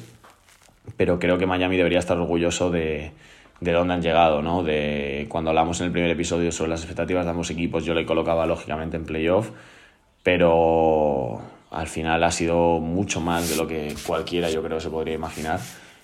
pero 0.95 1.19
creo 1.19 1.37
que 1.37 1.45
Miami 1.45 1.77
debería 1.77 1.99
estar 1.99 2.17
orgulloso 2.17 2.71
de, 2.71 3.11
de 3.59 3.71
dónde 3.71 3.95
han 3.95 4.01
llegado, 4.01 4.41
¿no? 4.41 4.63
De 4.63 5.25
cuando 5.29 5.49
hablamos 5.49 5.79
en 5.81 5.87
el 5.87 5.91
primer 5.91 6.11
episodio 6.11 6.51
sobre 6.51 6.69
las 6.69 6.81
expectativas 6.81 7.25
de 7.25 7.31
ambos 7.31 7.49
equipos, 7.49 7.83
yo 7.85 7.93
le 7.93 8.05
colocaba 8.05 8.45
lógicamente 8.45 8.97
en 8.97 9.05
playoff, 9.05 9.49
pero 10.23 11.41
al 11.71 11.87
final 11.87 12.23
ha 12.23 12.31
sido 12.31 12.79
mucho 12.79 13.19
más 13.19 13.49
de 13.49 13.55
lo 13.57 13.67
que 13.67 13.93
cualquiera 14.05 14.49
yo 14.49 14.63
creo 14.63 14.79
se 14.79 14.89
podría 14.89 15.15
imaginar. 15.15 15.59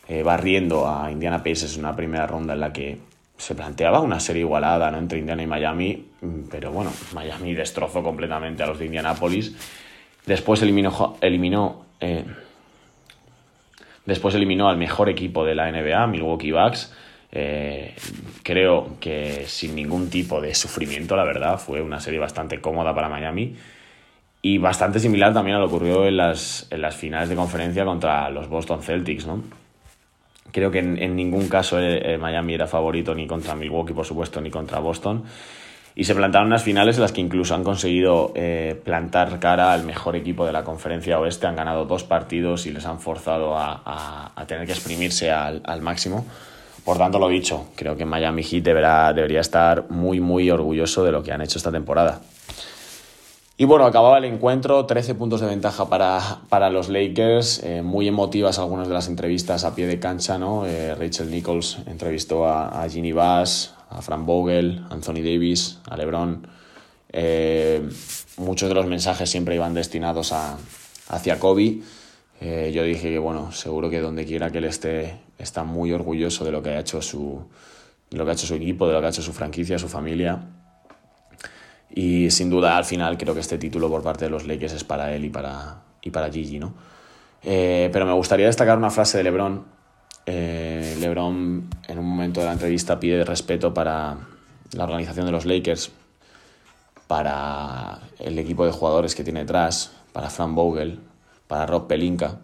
Eh, 0.07 0.22
barriendo 0.22 0.88
a 0.89 1.10
Indiana 1.10 1.41
Pacers 1.41 1.75
en 1.75 1.79
una 1.79 1.95
primera 1.95 2.27
ronda 2.27 2.53
en 2.53 2.60
la 2.60 2.74
que 2.74 2.98
se 3.38 3.55
planteaba 3.55 4.01
una 4.01 4.19
serie 4.19 4.41
igualada 4.41 4.95
entre 4.98 5.19
Indiana 5.19 5.43
y 5.43 5.48
Miami, 5.48 6.05
pero 6.51 6.72
bueno, 6.72 6.91
Miami 7.13 7.53
destrozó 7.53 8.03
completamente 8.03 8.63
a 8.63 8.67
los 8.67 8.79
de 8.79 8.86
Indianapolis. 8.86 9.55
Después 10.25 10.62
eliminó, 10.62 11.17
eliminó, 11.22 11.86
eh, 12.01 12.25
después 14.05 14.36
eliminó 14.36 14.67
al 14.67 14.77
mejor 14.77 15.10
equipo 15.10 15.45
de 15.45 15.55
la 15.55 15.72
NBA, 15.72 16.07
Milwaukee 16.07 16.51
Bucks. 16.51 16.93
Eh, 17.31 17.95
creo 18.43 18.98
que 19.00 19.45
sin 19.48 19.74
ningún 19.74 20.10
tipo 20.10 20.39
de 20.39 20.53
sufrimiento, 20.53 21.15
la 21.15 21.24
verdad, 21.24 21.57
fue 21.57 21.81
una 21.81 22.00
serie 22.00 22.19
bastante 22.19 22.62
cómoda 22.62 22.93
para 22.93 23.10
Miami 23.10 23.55
y 24.41 24.57
bastante 24.57 25.00
similar 25.00 25.33
también 25.33 25.57
a 25.57 25.60
lo 25.60 25.67
que 25.67 25.75
ocurrió 25.75 26.05
en 26.05 26.17
las, 26.17 26.67
en 26.69 26.81
las 26.81 26.95
finales 26.95 27.29
de 27.29 27.36
conferencia 27.36 27.86
contra 27.86 28.29
los 28.29 28.50
Boston 28.50 28.83
Celtics, 28.83 29.25
¿no? 29.25 29.62
Creo 30.53 30.69
que 30.69 30.79
en, 30.79 31.15
ningún 31.15 31.50
caso 31.50 31.79
eh, 31.79 32.15
Miami 32.19 32.53
era 32.53 32.67
favorito 32.67 33.15
ni 33.15 33.25
contra 33.25 33.55
Milwaukee, 33.55 33.93
por 33.93 34.05
supuesto, 34.05 34.39
ni 34.39 34.51
contra 34.51 34.77
Boston. 34.77 35.24
Y 35.95 36.03
se 36.03 36.13
plantaron 36.13 36.48
unas 36.48 36.62
finales 36.62 36.98
en 36.98 37.01
las 37.01 37.12
que 37.12 37.22
incluso 37.22 37.55
han 37.55 37.63
conseguido 37.63 38.31
eh, 38.36 38.79
plantar 38.83 39.39
cara 39.39 39.74
al 39.74 39.83
mejor 39.83 40.15
equipo 40.15 40.45
de 40.45 40.51
la 40.51 40.63
conferencia 40.63 41.19
oeste. 41.19 41.48
Han 41.48 41.55
ganado 41.55 41.86
dos 41.86 42.03
partidos 42.03 42.67
y 42.67 42.72
les 42.72 42.86
han 42.86 43.00
forzado 43.00 43.57
a, 43.57 44.31
a, 44.36 44.45
tener 44.45 44.67
que 44.67 44.74
exprimirse 44.74 45.31
al, 45.31 45.63
al, 45.65 45.81
máximo. 45.81 46.24
Por 46.86 47.00
tanto, 47.00 47.17
lo 47.17 47.29
dicho, 47.29 47.69
creo 47.75 47.98
que 47.98 48.05
Miami 48.05 48.43
Heat 48.43 48.63
deberá, 48.63 49.12
debería 49.12 49.41
estar 49.41 49.89
muy, 49.89 50.19
muy 50.19 50.51
orgulloso 50.51 51.03
de 51.03 51.12
lo 51.12 51.24
que 51.24 51.31
han 51.31 51.41
hecho 51.41 51.57
esta 51.57 51.72
temporada. 51.72 52.22
Y 53.55 53.65
bueno, 53.65 53.86
acababa 53.86 54.17
el 54.17 54.25
encuentro, 54.25 54.88
13 54.88 55.13
puntos 55.13 55.39
de 55.39 55.45
ventaja 55.45 55.88
para, 55.88 56.39
para 56.50 56.72
los 56.72 56.89
Lakers, 56.89 57.62
eh, 57.63 57.83
muy 57.83 58.07
emotivas 58.07 58.57
algunas 58.57 58.88
de 58.88 58.95
las 58.95 59.07
entrevistas 59.07 59.63
a 59.63 59.75
pie 59.75 59.86
de 59.86 60.00
cancha, 60.00 60.39
¿no? 60.39 60.65
Eh, 60.65 60.95
Rachel 60.95 61.29
Nichols 61.29 61.77
entrevistó 61.86 62.48
a, 62.48 62.81
a, 62.81 62.89
Ginny 62.89 63.12
Bass, 63.12 63.75
a 63.91 64.01
Frank 64.01 64.25
Vogel, 64.25 64.83
Anthony 64.89 65.22
Davis, 65.22 65.77
a 65.88 65.95
LeBron. 65.95 66.48
Eh, 67.10 67.88
muchos 68.38 68.69
de 68.69 68.74
los 68.74 68.88
mensajes 68.88 69.29
siempre 69.29 69.53
iban 69.53 69.75
destinados 69.75 70.33
a, 70.33 70.57
hacia 71.10 71.38
Kobe. 71.38 71.81
yo 72.41 72.83
dije 72.83 73.12
que, 73.12 73.19
bueno, 73.19 73.51
seguro 73.51 73.88
que 73.91 74.01
donde 74.01 74.25
quiera 74.25 74.50
que 74.50 74.57
él 74.57 74.65
esté, 74.65 75.19
está 75.38 75.63
muy 75.63 75.91
orgulloso 75.91 76.43
de 76.43 76.51
lo 76.51 76.63
que 76.63 76.69
ha 76.69 76.79
hecho 76.79 77.03
su, 77.03 77.45
de 78.10 78.17
lo 78.17 78.25
que 78.25 78.31
ha 78.31 78.33
hecho 78.33 78.48
su 78.48 78.55
equipo, 78.55 78.88
de 78.88 78.93
lo 78.93 79.00
que 79.00 79.05
ha 79.05 79.10
hecho 79.10 79.22
su 79.22 79.31
franquicia, 79.31 79.77
su 79.77 79.89
familia. 79.89 80.39
Y 81.95 82.31
sin 82.31 82.50
duda, 82.50 82.75
al 82.75 82.85
final, 82.85 83.17
creo 83.17 83.35
que 83.35 83.39
este 83.39 83.59
título 83.59 83.88
por 83.88 84.01
parte 84.01 84.25
de 84.25 84.31
los 84.31 84.47
Lakers 84.47 84.73
es 84.73 84.83
para 84.83 85.13
él 85.13 85.25
y 85.25 85.29
para, 85.29 85.83
y 86.01 86.09
para 86.09 86.31
Gigi, 86.31 86.57
¿no? 86.57 86.73
Eh, 87.43 87.89
pero 87.93 88.05
me 88.05 88.13
gustaría 88.13 88.47
destacar 88.47 88.77
una 88.77 88.89
frase 88.89 89.19
de 89.19 89.23
LeBron. 89.23 89.63
Eh, 90.25 90.97
LeBron, 91.00 91.69
en 91.88 92.00
un 92.00 92.05
momento 92.05 92.39
de 92.39 92.47
la 92.47 92.53
entrevista, 92.53 93.00
pide 93.00 93.23
respeto 93.23 93.73
para 93.73 94.17
la 94.71 94.83
organización 94.85 95.27
de 95.27 95.31
los 95.31 95.45
Lakers, 95.45 95.91
para 97.07 98.00
el 98.17 98.39
equipo 98.39 98.65
de 98.65 98.71
jugadores 98.71 99.13
que 99.13 99.23
tiene 99.23 99.41
detrás, 99.41 99.91
para 100.13 100.31
Frank 100.31 100.55
Vogel, 100.55 101.00
para 101.47 101.67
Rob 101.67 101.85
Pelinka, 101.85 102.39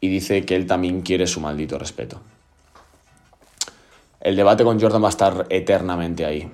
y 0.00 0.08
dice 0.08 0.44
que 0.44 0.56
él 0.56 0.66
también 0.66 1.00
quiere 1.00 1.26
su 1.26 1.40
maldito 1.40 1.78
respeto. 1.78 2.20
El 4.20 4.36
debate 4.36 4.62
con 4.62 4.78
Jordan 4.78 5.02
va 5.02 5.06
a 5.06 5.10
estar 5.10 5.46
eternamente 5.48 6.26
ahí. 6.26 6.50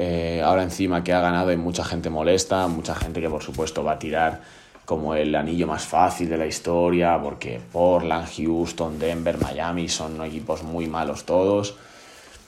Eh, 0.00 0.40
ahora 0.44 0.62
encima 0.62 1.02
que 1.02 1.12
ha 1.12 1.20
ganado 1.20 1.50
hay 1.50 1.56
mucha 1.56 1.82
gente 1.84 2.08
molesta, 2.08 2.68
mucha 2.68 2.94
gente 2.94 3.20
que 3.20 3.28
por 3.28 3.42
supuesto 3.42 3.82
va 3.82 3.92
a 3.92 3.98
tirar 3.98 4.40
como 4.84 5.14
el 5.14 5.34
anillo 5.34 5.66
más 5.66 5.84
fácil 5.84 6.30
de 6.30 6.38
la 6.38 6.46
historia, 6.46 7.20
porque 7.20 7.60
Portland, 7.72 8.26
Houston, 8.36 8.98
Denver, 8.98 9.36
Miami 9.38 9.88
son 9.88 10.22
equipos 10.24 10.62
muy 10.62 10.86
malos 10.86 11.24
todos. 11.24 11.76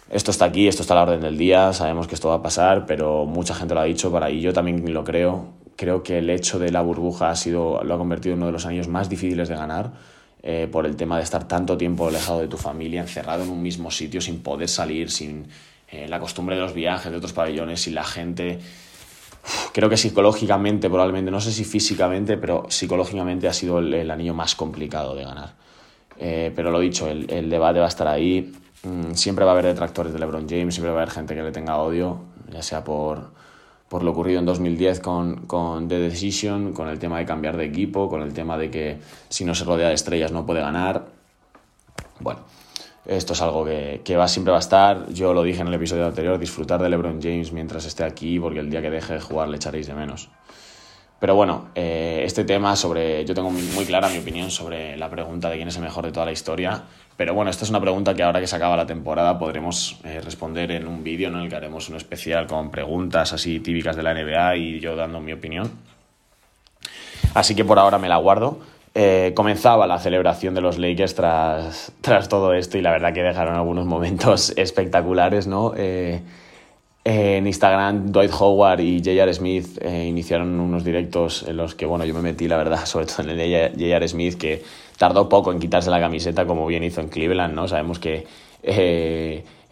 Esto 0.09 0.30
está 0.30 0.47
aquí, 0.47 0.66
esto 0.66 0.83
está 0.83 0.95
a 0.95 0.97
la 0.97 1.02
orden 1.02 1.21
del 1.21 1.37
día, 1.37 1.73
sabemos 1.73 2.07
que 2.07 2.14
esto 2.14 2.28
va 2.28 2.37
a 2.37 2.42
pasar, 2.42 2.87
pero 2.87 3.26
mucha 3.26 3.54
gente 3.54 3.75
lo 3.75 3.80
ha 3.80 3.85
dicho 3.85 4.11
para 4.11 4.30
y 4.30 4.40
yo 4.40 4.52
también 4.52 4.92
lo 4.95 5.04
creo. 5.04 5.49
Creo 5.76 6.02
que 6.02 6.19
el 6.19 6.30
hecho 6.30 6.59
de 6.59 6.71
la 6.71 6.83
burbuja 6.83 7.30
ha 7.30 7.37
sido, 7.37 7.83
lo 7.85 7.95
ha 7.95 7.99
convertido 7.99 8.35
en 8.35 8.38
uno 8.38 8.47
de 8.47 8.52
los 8.52 8.64
años 8.64 8.88
más 8.88 9.09
difíciles 9.09 9.49
de 9.49 9.57
ganar. 9.57 9.92
Eh, 10.42 10.69
por 10.73 10.87
el 10.87 10.97
tema 10.97 11.19
de 11.19 11.25
estar 11.25 11.47
tanto 11.47 11.76
tiempo 11.76 12.09
alejado 12.09 12.40
de 12.40 12.49
tu 12.49 12.57
familia, 12.57 13.02
encerrado 13.02 13.42
en 13.42 13.50
un 13.50 13.61
mismo 13.61 13.90
sitio, 13.90 14.23
sin 14.23 14.42
poder 14.42 14.69
salir, 14.71 15.11
sin, 15.11 15.47
eh, 15.92 16.06
la 16.09 16.20
costumbre 16.20 16.54
de 16.54 16.62
los 16.62 16.73
viajes, 16.73 17.11
de 17.11 17.18
otros 17.18 17.32
pabellones 17.32 17.87
y 17.88 17.90
la 17.90 18.04
gente... 18.04 18.61
creo 19.73 19.88
que 19.88 19.97
psicológicamente, 19.97 20.88
probablemente, 20.88 21.30
no 21.30 21.40
sé 21.40 21.52
si 21.52 21.64
físicamente, 21.64 22.37
pero 22.37 22.66
psicológicamente 22.68 23.49
ha 23.49 23.52
sido 23.52 23.80
el, 23.80 24.11
anillo 24.11 24.35
más 24.35 24.54
complicado 24.54 25.14
de 25.14 25.25
ganar. 25.25 25.54
Eh, 26.18 26.52
pero 26.54 26.70
lo 26.70 26.78
dicho, 26.78 27.09
el, 27.09 27.50
debate 27.50 27.80
va 27.80 27.87
a 27.87 27.88
estar 27.88 28.06
ahí. 28.06 28.52
Mm, 28.85 29.14
siempre 29.14 29.44
va 29.44 29.50
a 29.50 29.54
haber 29.54 29.66
detractores 29.66 30.12
de 30.12 30.18
LeBron 30.18 30.49
James, 30.49 30.75
siempre 30.75 30.92
va 30.92 31.00
a 31.00 31.02
haber 31.02 31.14
gente 31.14 31.35
que 31.35 31.42
le 31.42 31.50
tenga 31.50 31.78
odio, 31.78 32.20
ya 32.52 32.62
sea 32.62 32.85
por, 32.85 33.30
por 33.88 34.04
lo 34.04 34.12
ocurrido 34.12 34.38
en 34.38 34.47
2010 34.47 35.00
con, 35.00 35.47
con 35.47 35.88
The 35.88 35.99
Decision, 35.99 36.73
con 36.73 36.88
el 36.88 37.00
tema 37.00 37.18
de 37.18 37.26
cambiar 37.26 37.56
de 37.56 37.64
equipo, 37.64 38.09
con 38.09 38.23
el 38.23 38.32
tema 38.32 38.56
de 38.56 38.70
que 38.70 38.99
si 39.28 39.44
no 39.44 39.54
se 39.54 39.64
rodea 39.64 39.88
de 39.88 39.94
estrellas 39.94 40.30
no 40.30 40.47
puede 40.47 40.61
ganar. 40.61 41.06
Bueno, 42.20 42.40
esto 43.07 43.33
es 43.33 43.42
algo 43.42 43.64
que, 43.64 44.02
que, 44.04 44.16
va, 44.16 44.28
siempre 44.28 44.52
va 44.52 44.59
a 44.59 44.61
estar. 44.61 45.09
Yo 45.12 45.33
lo 45.33 45.42
dije 45.42 45.61
en 45.61 45.69
el 45.69 45.75
episodio 45.75 46.07
anterior, 46.07 46.38
disfrutar 46.38 46.80
de 46.83 46.88
LeBron 46.88 47.21
James 47.23 47.52
mientras 47.52 47.85
esté 47.87 48.04
aquí, 48.04 48.38
porque 48.38 48.61
el 48.61 48.71
día 48.71 48.83
que 48.83 48.90
deje 48.90 49.14
de 49.14 49.21
jugar 49.21 49.49
le 49.49 49.57
echaréis 49.57 49.87
de 49.87 49.95
menos. 49.95 50.28
Pero 51.21 51.35
bueno, 51.35 51.69
eh, 51.75 52.23
este 52.25 52.45
tema 52.45 52.75
sobre. 52.76 53.26
Yo 53.26 53.35
tengo 53.35 53.50
muy, 53.50 53.85
clara 53.85 54.09
mi 54.09 54.19
opinión 54.19 54.50
sobre 54.50 54.97
la 54.97 55.11
pregunta 55.11 55.50
de 55.50 55.57
quién 55.57 55.69
es 55.69 55.76
el 55.76 55.83
mejor 55.83 56.07
de 56.07 56.12
toda 56.12 56.25
la 56.25 56.33
historia. 56.33 56.83
Pero 57.19 57.35
bueno, 57.35 57.50
esta 57.50 57.64
es 57.64 57.71
una 57.71 57.80
pregunta 57.80 58.14
que 58.14 58.23
ahora 58.23 58.40
que 58.40 58.47
se 58.47 58.57
acaba 58.57 58.75
la 58.75 58.87
temporada 58.87 59.38
podremos 59.38 60.00
eh, 60.04 60.23
responder 60.23 60.71
en 60.71 60.88
un 60.88 61.04
vídeo 61.04 61.28
en 61.28 61.37
el 61.37 61.50
que 61.50 61.57
haremos 61.57 61.90
un 61.90 61.97
especial 61.97 62.47
con 62.47 62.71
preguntas 62.71 63.35
así 63.35 63.61
típicas 63.61 63.97
de 63.97 64.02
la 64.02 64.14
NBA 64.14 64.57
y 64.57 64.80
yo 64.80 64.97
dando 64.97 65.21
mi 65.21 65.33
opinión. 65.35 65.71
Así 67.35 67.54
que 67.54 67.66
por 67.66 67.78
ahora 67.78 67.99
me 67.99 68.09
la 68.09 68.16
guardo. 68.16 68.59
Eh, 68.94 69.32
comenzaba 69.37 69.87
la 69.87 70.00
celebración 70.00 70.52
de 70.54 70.61
los 70.61 70.76
Lakers 70.76 71.14
tras, 71.14 71.92
tras, 72.00 72.28
todo 72.28 72.54
esto 72.54 72.76
y 72.76 72.82
la 72.82 72.90
verdad 72.90 73.12
que 73.12 73.23
dejaron 73.23 73.54
algunos 73.54 73.87
momentos 73.87 74.50
espectaculares, 74.56 75.47
¿no? 75.47 75.75
Eh, 75.76 76.20
en 77.04 77.47
Instagram, 77.47 78.12
Dwight 78.12 78.32
Howard 78.38 78.80
y 78.80 78.99
J.R. 78.99 79.32
Smith 79.32 79.78
eh, 79.80 80.06
iniciaron 80.06 80.61
unos 80.61 80.85
directos 80.85 81.44
en 81.49 81.56
los 81.56 81.75
que, 81.75 81.87
bueno, 81.87 82.04
yo 82.04 82.12
me 82.14 82.20
metí, 82.20 82.47
la 82.47 82.56
verdad, 82.56 82.85
sobre 82.85 83.06
todo 83.06 83.23
en 83.23 83.40
el 83.40 83.70
J.R. 83.73 84.09
Smith, 84.09 84.37
que 84.37 84.62
tardó 84.99 85.28
poco 85.28 85.52
en 85.52 85.61
quitarse 85.61 85.88
la 85.90 86.00
camiseta, 86.00 86.44
como 86.44 86.66
bien 86.66 86.85
hizo 86.85 87.00
en 87.00 87.09
Cleveland, 87.09 87.54
¿no? 87.54 87.68
Sabemos 87.68 87.99
que 87.99 88.26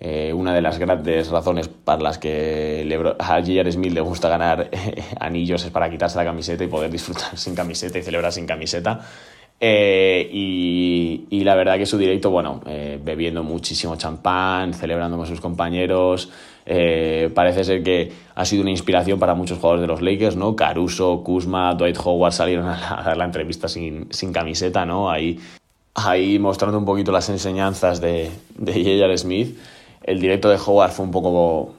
eh, 0.00 0.33
una 0.33 0.54
de 0.54 0.62
las 0.62 0.78
grandes 0.78 1.28
razones 1.28 1.66
para 1.66 2.00
las 2.00 2.18
que 2.18 2.87
a 3.18 3.40
J.R. 3.40 3.73
Smith 3.73 3.92
le 3.92 4.00
gusta 4.00 4.28
ganar 4.28 4.68
eh, 4.71 5.02
anillos 5.18 5.64
es 5.64 5.73
para 5.73 5.90
quitarse 5.90 6.16
la 6.18 6.25
camiseta 6.25 6.62
y 6.62 6.68
poder 6.68 6.90
disfrutar 6.90 7.37
sin 7.37 7.54
camiseta 7.54 7.99
y 7.99 8.02
celebrar 8.02 8.33
sin 8.33 8.47
camiseta. 8.47 9.00
Eh, 9.61 10.28
y, 10.33 11.42
la 11.42 11.57
verdad 11.57 11.78
que 11.78 11.87
su 11.87 11.99
directo, 11.99 12.30
bueno, 12.30 12.61
bebiendo 13.02 13.42
muchísimo 13.42 13.97
champán, 13.97 14.75
celebrando 14.75 15.16
con 15.16 15.26
sus 15.26 15.40
compañeros, 15.40 16.30
parece 17.35 17.64
ser 17.64 17.83
que 17.83 18.12
ha 18.35 18.45
sido 18.45 18.62
una 18.62 18.71
inspiración 18.71 19.18
para 19.18 19.35
muchos 19.35 19.59
jugadores 19.59 19.80
de 19.80 19.87
los 19.88 20.02
Lakers, 20.02 20.37
¿no? 20.37 20.54
Caruso, 20.54 21.23
Kuzma, 21.25 21.75
Dwight 21.75 21.97
Howard 22.04 22.33
salieron 22.33 22.68
a, 22.68 23.02
dar 23.04 23.16
la 23.16 23.25
entrevista 23.25 23.66
sin, 23.66 24.12
sin 24.12 24.33
camiseta, 24.33 24.85
¿no? 24.85 25.11
Ahí, 25.11 25.40
ahí 26.07 26.38
mostrando 26.38 26.78
un 26.78 26.85
poquito 26.85 27.12
las 27.12 27.28
enseñanzas 27.28 28.00
de, 28.00 28.31
de 28.57 28.73
J.R. 28.73 29.19
Smith. 29.19 29.59
El 30.02 30.21
directo 30.21 30.49
de 30.49 30.57
Howard 30.57 30.93
fue 30.93 31.05
un 31.05 31.11
poco, 31.11 31.75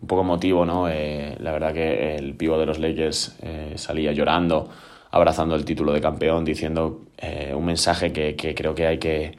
un 0.00 0.06
poco 0.06 0.22
emotivo, 0.22 0.64
¿no? 0.64 0.88
Eh, 0.88 1.36
la 1.40 1.52
verdad 1.52 1.72
que 1.72 2.16
el 2.16 2.34
pivo 2.34 2.58
de 2.58 2.66
los 2.66 2.78
Lakers 2.78 3.36
eh, 3.42 3.74
salía 3.76 4.12
llorando, 4.12 4.68
abrazando 5.10 5.54
el 5.54 5.64
título 5.64 5.92
de 5.92 6.00
campeón, 6.00 6.44
diciendo 6.44 7.02
eh, 7.18 7.52
un 7.54 7.64
mensaje 7.64 8.12
que, 8.12 8.54
creo 8.54 8.74
que 8.74 8.86
hay 8.86 8.98
que, 8.98 9.36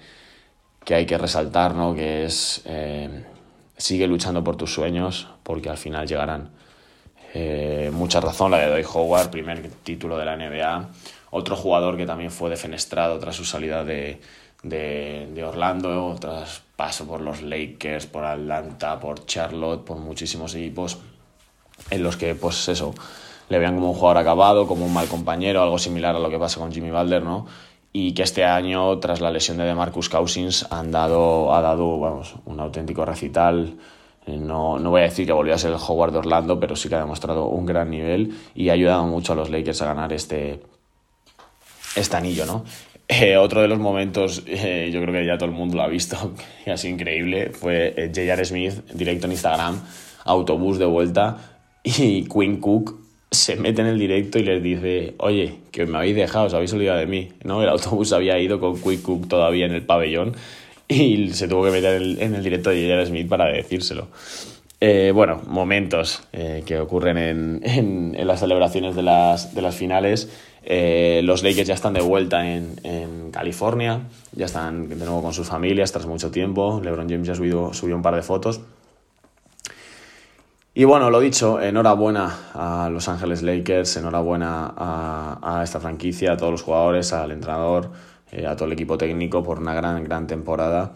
que 0.85 0.95
hay 0.95 1.05
que 1.05 1.17
resaltar, 1.17 1.73
¿no? 1.73 1.95
Que 1.95 2.25
es 2.25 2.63
sigue 3.75 4.07
luchando 4.07 4.43
por 4.43 4.55
tus 4.55 4.73
sueños 4.73 5.27
porque 5.41 5.69
al 5.69 5.77
final 5.77 6.07
llegarán. 6.07 6.51
mucha 7.91 8.21
razón 8.21 8.51
la 8.51 8.59
de 8.59 8.69
Doy 8.69 8.85
Howard, 8.93 9.31
primer 9.31 9.67
título 9.83 10.17
de 10.17 10.25
la 10.25 10.37
NBA. 10.37 10.89
Otro 11.35 11.55
jugador 11.55 11.97
que 11.97 12.05
también 12.05 12.29
fue 12.29 12.51
defenestrado 12.51 13.17
tras 13.17 13.35
su 13.35 13.43
salida 13.43 13.83
de, 13.83 14.21
de, 14.61 15.27
de 15.33 15.43
Orlando, 15.43 16.15
tras 16.19 16.61
paso 16.75 17.07
por 17.07 17.21
los 17.21 17.41
Lakers, 17.41 18.05
por 18.05 18.23
Atlanta, 18.23 18.99
por 18.99 19.25
Charlotte, 19.25 19.83
por 19.83 19.97
muchísimos 19.97 20.53
equipos 20.53 20.99
en 21.89 22.03
los 22.03 22.17
que, 22.17 22.35
pues 22.35 22.69
eso, 22.69 22.93
le 23.49 23.57
vean 23.57 23.73
como 23.73 23.89
un 23.89 23.95
jugador 23.95 24.19
acabado, 24.19 24.67
como 24.67 24.85
un 24.85 24.93
mal 24.93 25.07
compañero, 25.07 25.63
algo 25.63 25.79
similar 25.79 26.15
a 26.15 26.19
lo 26.19 26.29
que 26.29 26.37
pasa 26.37 26.59
con 26.59 26.71
Jimmy 26.71 26.91
Balder, 26.91 27.23
¿no? 27.23 27.47
Y 27.91 28.13
que 28.13 28.21
este 28.21 28.45
año, 28.45 28.99
tras 28.99 29.19
la 29.19 29.31
lesión 29.31 29.57
de 29.57 29.63
DeMarcus 29.63 30.09
Cousins, 30.09 30.67
han 30.69 30.91
dado, 30.91 31.51
ha 31.55 31.61
dado 31.61 31.99
vamos, 31.99 32.35
un 32.45 32.59
auténtico 32.59 33.05
recital. 33.05 33.75
Eh, 34.27 34.37
no, 34.37 34.77
no 34.77 34.91
voy 34.91 35.01
a 35.01 35.05
decir 35.05 35.25
que 35.25 35.33
volvió 35.33 35.55
a 35.55 35.57
ser 35.57 35.71
el 35.71 35.77
Howard 35.77 36.11
de 36.11 36.19
Orlando, 36.19 36.59
pero 36.59 36.75
sí 36.75 36.89
que 36.89 36.95
ha 36.95 36.99
demostrado 36.99 37.47
un 37.47 37.65
gran 37.65 37.89
nivel 37.89 38.37
y 38.53 38.69
ha 38.69 38.73
ayudado 38.73 39.05
mucho 39.05 39.33
a 39.33 39.35
los 39.35 39.49
Lakers 39.49 39.81
a 39.81 39.85
ganar 39.85 40.13
este, 40.13 40.61
este 41.95 42.17
anillo, 42.17 42.45
¿no? 42.45 42.63
Eh, 43.07 43.37
otro 43.37 43.61
de 43.61 43.67
los 43.67 43.79
momentos, 43.79 44.43
eh, 44.47 44.89
yo 44.93 45.01
creo 45.01 45.13
que 45.13 45.25
ya 45.25 45.37
todo 45.37 45.49
el 45.49 45.55
mundo 45.55 45.77
lo 45.77 45.83
ha 45.83 45.87
visto, 45.87 46.33
y 46.65 46.77
sido 46.77 46.93
increíble, 46.93 47.49
fue 47.51 47.93
eh, 47.97 48.07
J.R. 48.07 48.45
Smith, 48.45 48.73
directo 48.93 49.25
en 49.25 49.33
Instagram, 49.33 49.81
autobús 50.25 50.79
de 50.79 50.85
vuelta, 50.85 51.59
y 51.83 52.27
Quinn 52.27 52.57
Cook 52.57 53.03
se 53.29 53.55
mete 53.55 53.81
en 53.81 53.87
el 53.87 53.99
directo 53.99 54.39
y 54.39 54.43
les 54.43 54.61
dice, 54.61 55.15
oye, 55.17 55.55
que 55.71 55.85
me 55.85 55.97
habéis 55.97 56.15
dejado, 56.15 56.45
os 56.45 56.53
habéis 56.53 56.71
olvidado 56.73 56.99
de 56.99 57.07
mí, 57.07 57.29
¿no? 57.43 57.61
El 57.61 57.69
autobús 57.69 58.13
había 58.13 58.39
ido 58.39 58.59
con 58.59 58.81
Quinn 58.81 59.01
Cook 59.01 59.27
todavía 59.27 59.65
en 59.65 59.73
el 59.73 59.83
pabellón 59.83 60.35
y 60.87 61.29
se 61.33 61.47
tuvo 61.47 61.63
que 61.65 61.71
meter 61.71 62.01
en 62.01 62.35
el, 62.35 62.43
directo 62.43 62.69
de 62.69 62.83
J.R. 62.83 63.05
Smith 63.07 63.27
para 63.27 63.45
decírselo. 63.47 64.07
Bueno, 65.13 65.41
momentos 65.47 66.23
que 66.31 66.79
ocurren 66.79 67.17
en, 67.17 67.61
en, 67.63 68.27
las 68.27 68.41
celebraciones 68.41 68.95
de 68.95 69.03
las, 69.03 69.55
de 69.55 69.61
las 69.61 69.75
finales. 69.75 70.29
Eh, 70.65 71.21
los 71.23 71.43
Lakers 71.43 71.67
ya 71.67 71.73
están 71.73 71.93
de 71.93 72.01
vuelta 72.01 72.47
en, 72.47 72.75
en, 72.83 73.31
California, 73.31 74.01
ya 74.31 74.45
están 74.45 74.87
de 74.87 74.95
nuevo 74.95 75.21
con 75.21 75.33
sus 75.33 75.47
familias 75.47 75.91
tras 75.91 76.05
mucho 76.05 76.31
tiempo. 76.31 76.79
LeBron 76.81 77.09
James 77.09 77.27
ya 77.27 77.35
subió, 77.35 77.73
subió 77.73 77.95
un 77.95 78.01
par 78.01 78.15
de 78.15 78.21
fotos. 78.21 78.61
Y 80.73 80.85
bueno, 80.85 81.09
lo 81.11 81.19
dicho, 81.19 81.61
enhorabuena 81.61 82.35
a 82.53 82.89
Los 82.89 83.07
Ángeles 83.07 83.43
Lakers, 83.43 83.97
enhorabuena 83.97 84.73
a, 84.75 85.59
a 85.59 85.63
esta 85.63 85.79
franquicia, 85.79 86.31
a 86.31 86.37
todos 86.37 86.51
los 86.51 86.63
jugadores, 86.63 87.13
al 87.13 87.31
entrenador, 87.31 87.91
eh, 88.31 88.47
a 88.47 88.55
todo 88.55 88.65
el 88.65 88.71
equipo 88.71 88.97
técnico 88.97 89.43
por 89.43 89.59
una 89.59 89.73
gran, 89.73 90.03
gran 90.03 90.25
temporada. 90.25 90.93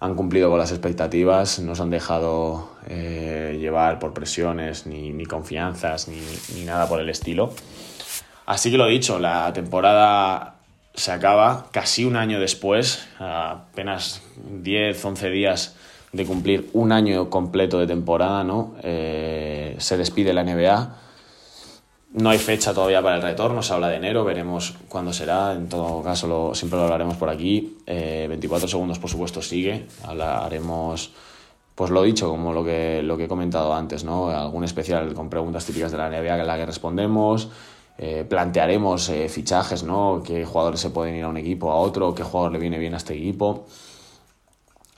Han 0.00 0.14
cumplido 0.14 0.48
con 0.50 0.58
las 0.58 0.70
expectativas, 0.70 1.58
no 1.58 1.74
se 1.74 1.82
han 1.82 1.90
dejado 1.90 2.70
eh, 2.88 3.56
llevar 3.60 3.98
por 3.98 4.12
presiones, 4.12 4.86
ni, 4.86 5.10
ni 5.12 5.26
confianzas, 5.26 6.08
ni, 6.08 6.20
ni 6.54 6.64
nada 6.64 6.88
por 6.88 7.00
el 7.00 7.08
estilo. 7.08 7.52
Así 8.46 8.70
que 8.70 8.78
lo 8.78 8.86
dicho, 8.86 9.18
la 9.18 9.52
temporada 9.52 10.54
se 10.94 11.12
acaba 11.12 11.66
casi 11.70 12.04
un 12.04 12.16
año 12.16 12.40
después, 12.40 13.06
apenas 13.18 14.22
10, 14.62 15.04
11 15.04 15.30
días 15.30 15.76
de 16.12 16.24
cumplir 16.24 16.68
un 16.72 16.92
año 16.92 17.30
completo 17.30 17.78
de 17.78 17.86
temporada, 17.86 18.44
¿no? 18.44 18.74
Eh, 18.82 19.76
se 19.78 19.96
despide 19.96 20.32
la 20.32 20.44
NBA. 20.44 20.96
No 22.10 22.30
hay 22.30 22.38
fecha 22.38 22.72
todavía 22.72 23.02
para 23.02 23.16
el 23.16 23.22
retorno, 23.22 23.62
se 23.62 23.74
habla 23.74 23.88
de 23.88 23.96
enero, 23.96 24.24
veremos 24.24 24.74
cuándo 24.88 25.12
será. 25.12 25.52
En 25.52 25.68
todo 25.68 26.02
caso, 26.02 26.26
lo, 26.26 26.54
siempre 26.54 26.78
lo 26.78 26.84
hablaremos 26.84 27.16
por 27.16 27.28
aquí. 27.28 27.78
24 27.86 28.66
eh, 28.66 28.70
segundos, 28.70 28.98
por 28.98 29.10
supuesto, 29.10 29.42
sigue. 29.42 29.86
Hablaremos, 30.04 31.12
pues 31.74 31.90
lo 31.90 32.02
dicho, 32.02 32.30
como 32.30 32.52
lo 32.52 32.64
que, 32.64 33.02
lo 33.02 33.16
que 33.16 33.24
he 33.24 33.28
comentado 33.28 33.74
antes, 33.74 34.04
¿no? 34.04 34.30
Algún 34.30 34.64
especial 34.64 35.12
con 35.12 35.28
preguntas 35.28 35.66
típicas 35.66 35.92
de 35.92 35.98
la 35.98 36.08
NBA 36.08 36.40
en 36.40 36.46
la 36.46 36.56
que 36.56 36.66
respondemos. 36.66 37.50
Eh, 38.00 38.24
plantearemos 38.28 39.08
eh, 39.08 39.28
fichajes, 39.28 39.82
¿no? 39.82 40.22
Qué 40.24 40.44
jugadores 40.44 40.80
se 40.80 40.90
pueden 40.90 41.16
ir 41.16 41.24
a 41.24 41.28
un 41.28 41.36
equipo, 41.36 41.72
a 41.72 41.76
otro, 41.76 42.14
qué 42.14 42.22
jugador 42.22 42.52
le 42.52 42.58
viene 42.60 42.78
bien 42.78 42.94
a 42.94 42.96
este 42.96 43.14
equipo. 43.14 43.66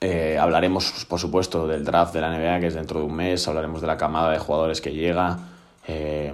Eh, 0.03 0.39
hablaremos, 0.39 1.07
por 1.09 1.19
supuesto, 1.19 1.67
del 1.67 1.85
draft 1.85 2.15
de 2.15 2.21
la 2.21 2.31
NBA, 2.31 2.61
que 2.61 2.67
es 2.69 2.75
dentro 2.75 3.01
de 3.01 3.07
un 3.07 3.15
mes, 3.15 3.49
hablaremos 3.49 3.81
de 3.81 3.87
la 3.87 3.97
camada 3.97 4.31
de 4.31 4.39
jugadores 4.39 4.81
que 4.81 4.93
llega, 4.93 5.39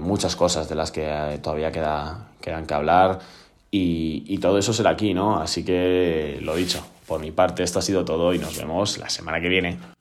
muchas 0.01 0.37
cosas 0.37 0.69
de 0.69 0.75
las 0.75 0.91
que 0.91 1.39
todavía 1.43 1.73
queda, 1.73 2.29
quedan 2.41 2.67
que 2.67 2.75
hablar 2.75 3.19
y, 3.71 4.25
y 4.27 4.39
todo 4.39 4.59
eso 4.59 4.73
será 4.73 4.91
aquí, 4.91 5.15
¿no? 5.15 5.39
Así 5.39 5.65
que 5.65 6.39
lo 6.43 6.57
dicho, 6.57 6.85
por 7.07 7.21
mi 7.21 7.31
parte 7.31 7.63
esto 7.63 7.79
ha 7.79 7.83
sido 7.83 8.05
todo 8.05 8.35
y 8.35 8.39
nos 8.39 8.57
vemos 8.57 8.99
la 8.99 9.09
semana 9.09 9.41
que 9.41 9.49
viene. 9.49 9.96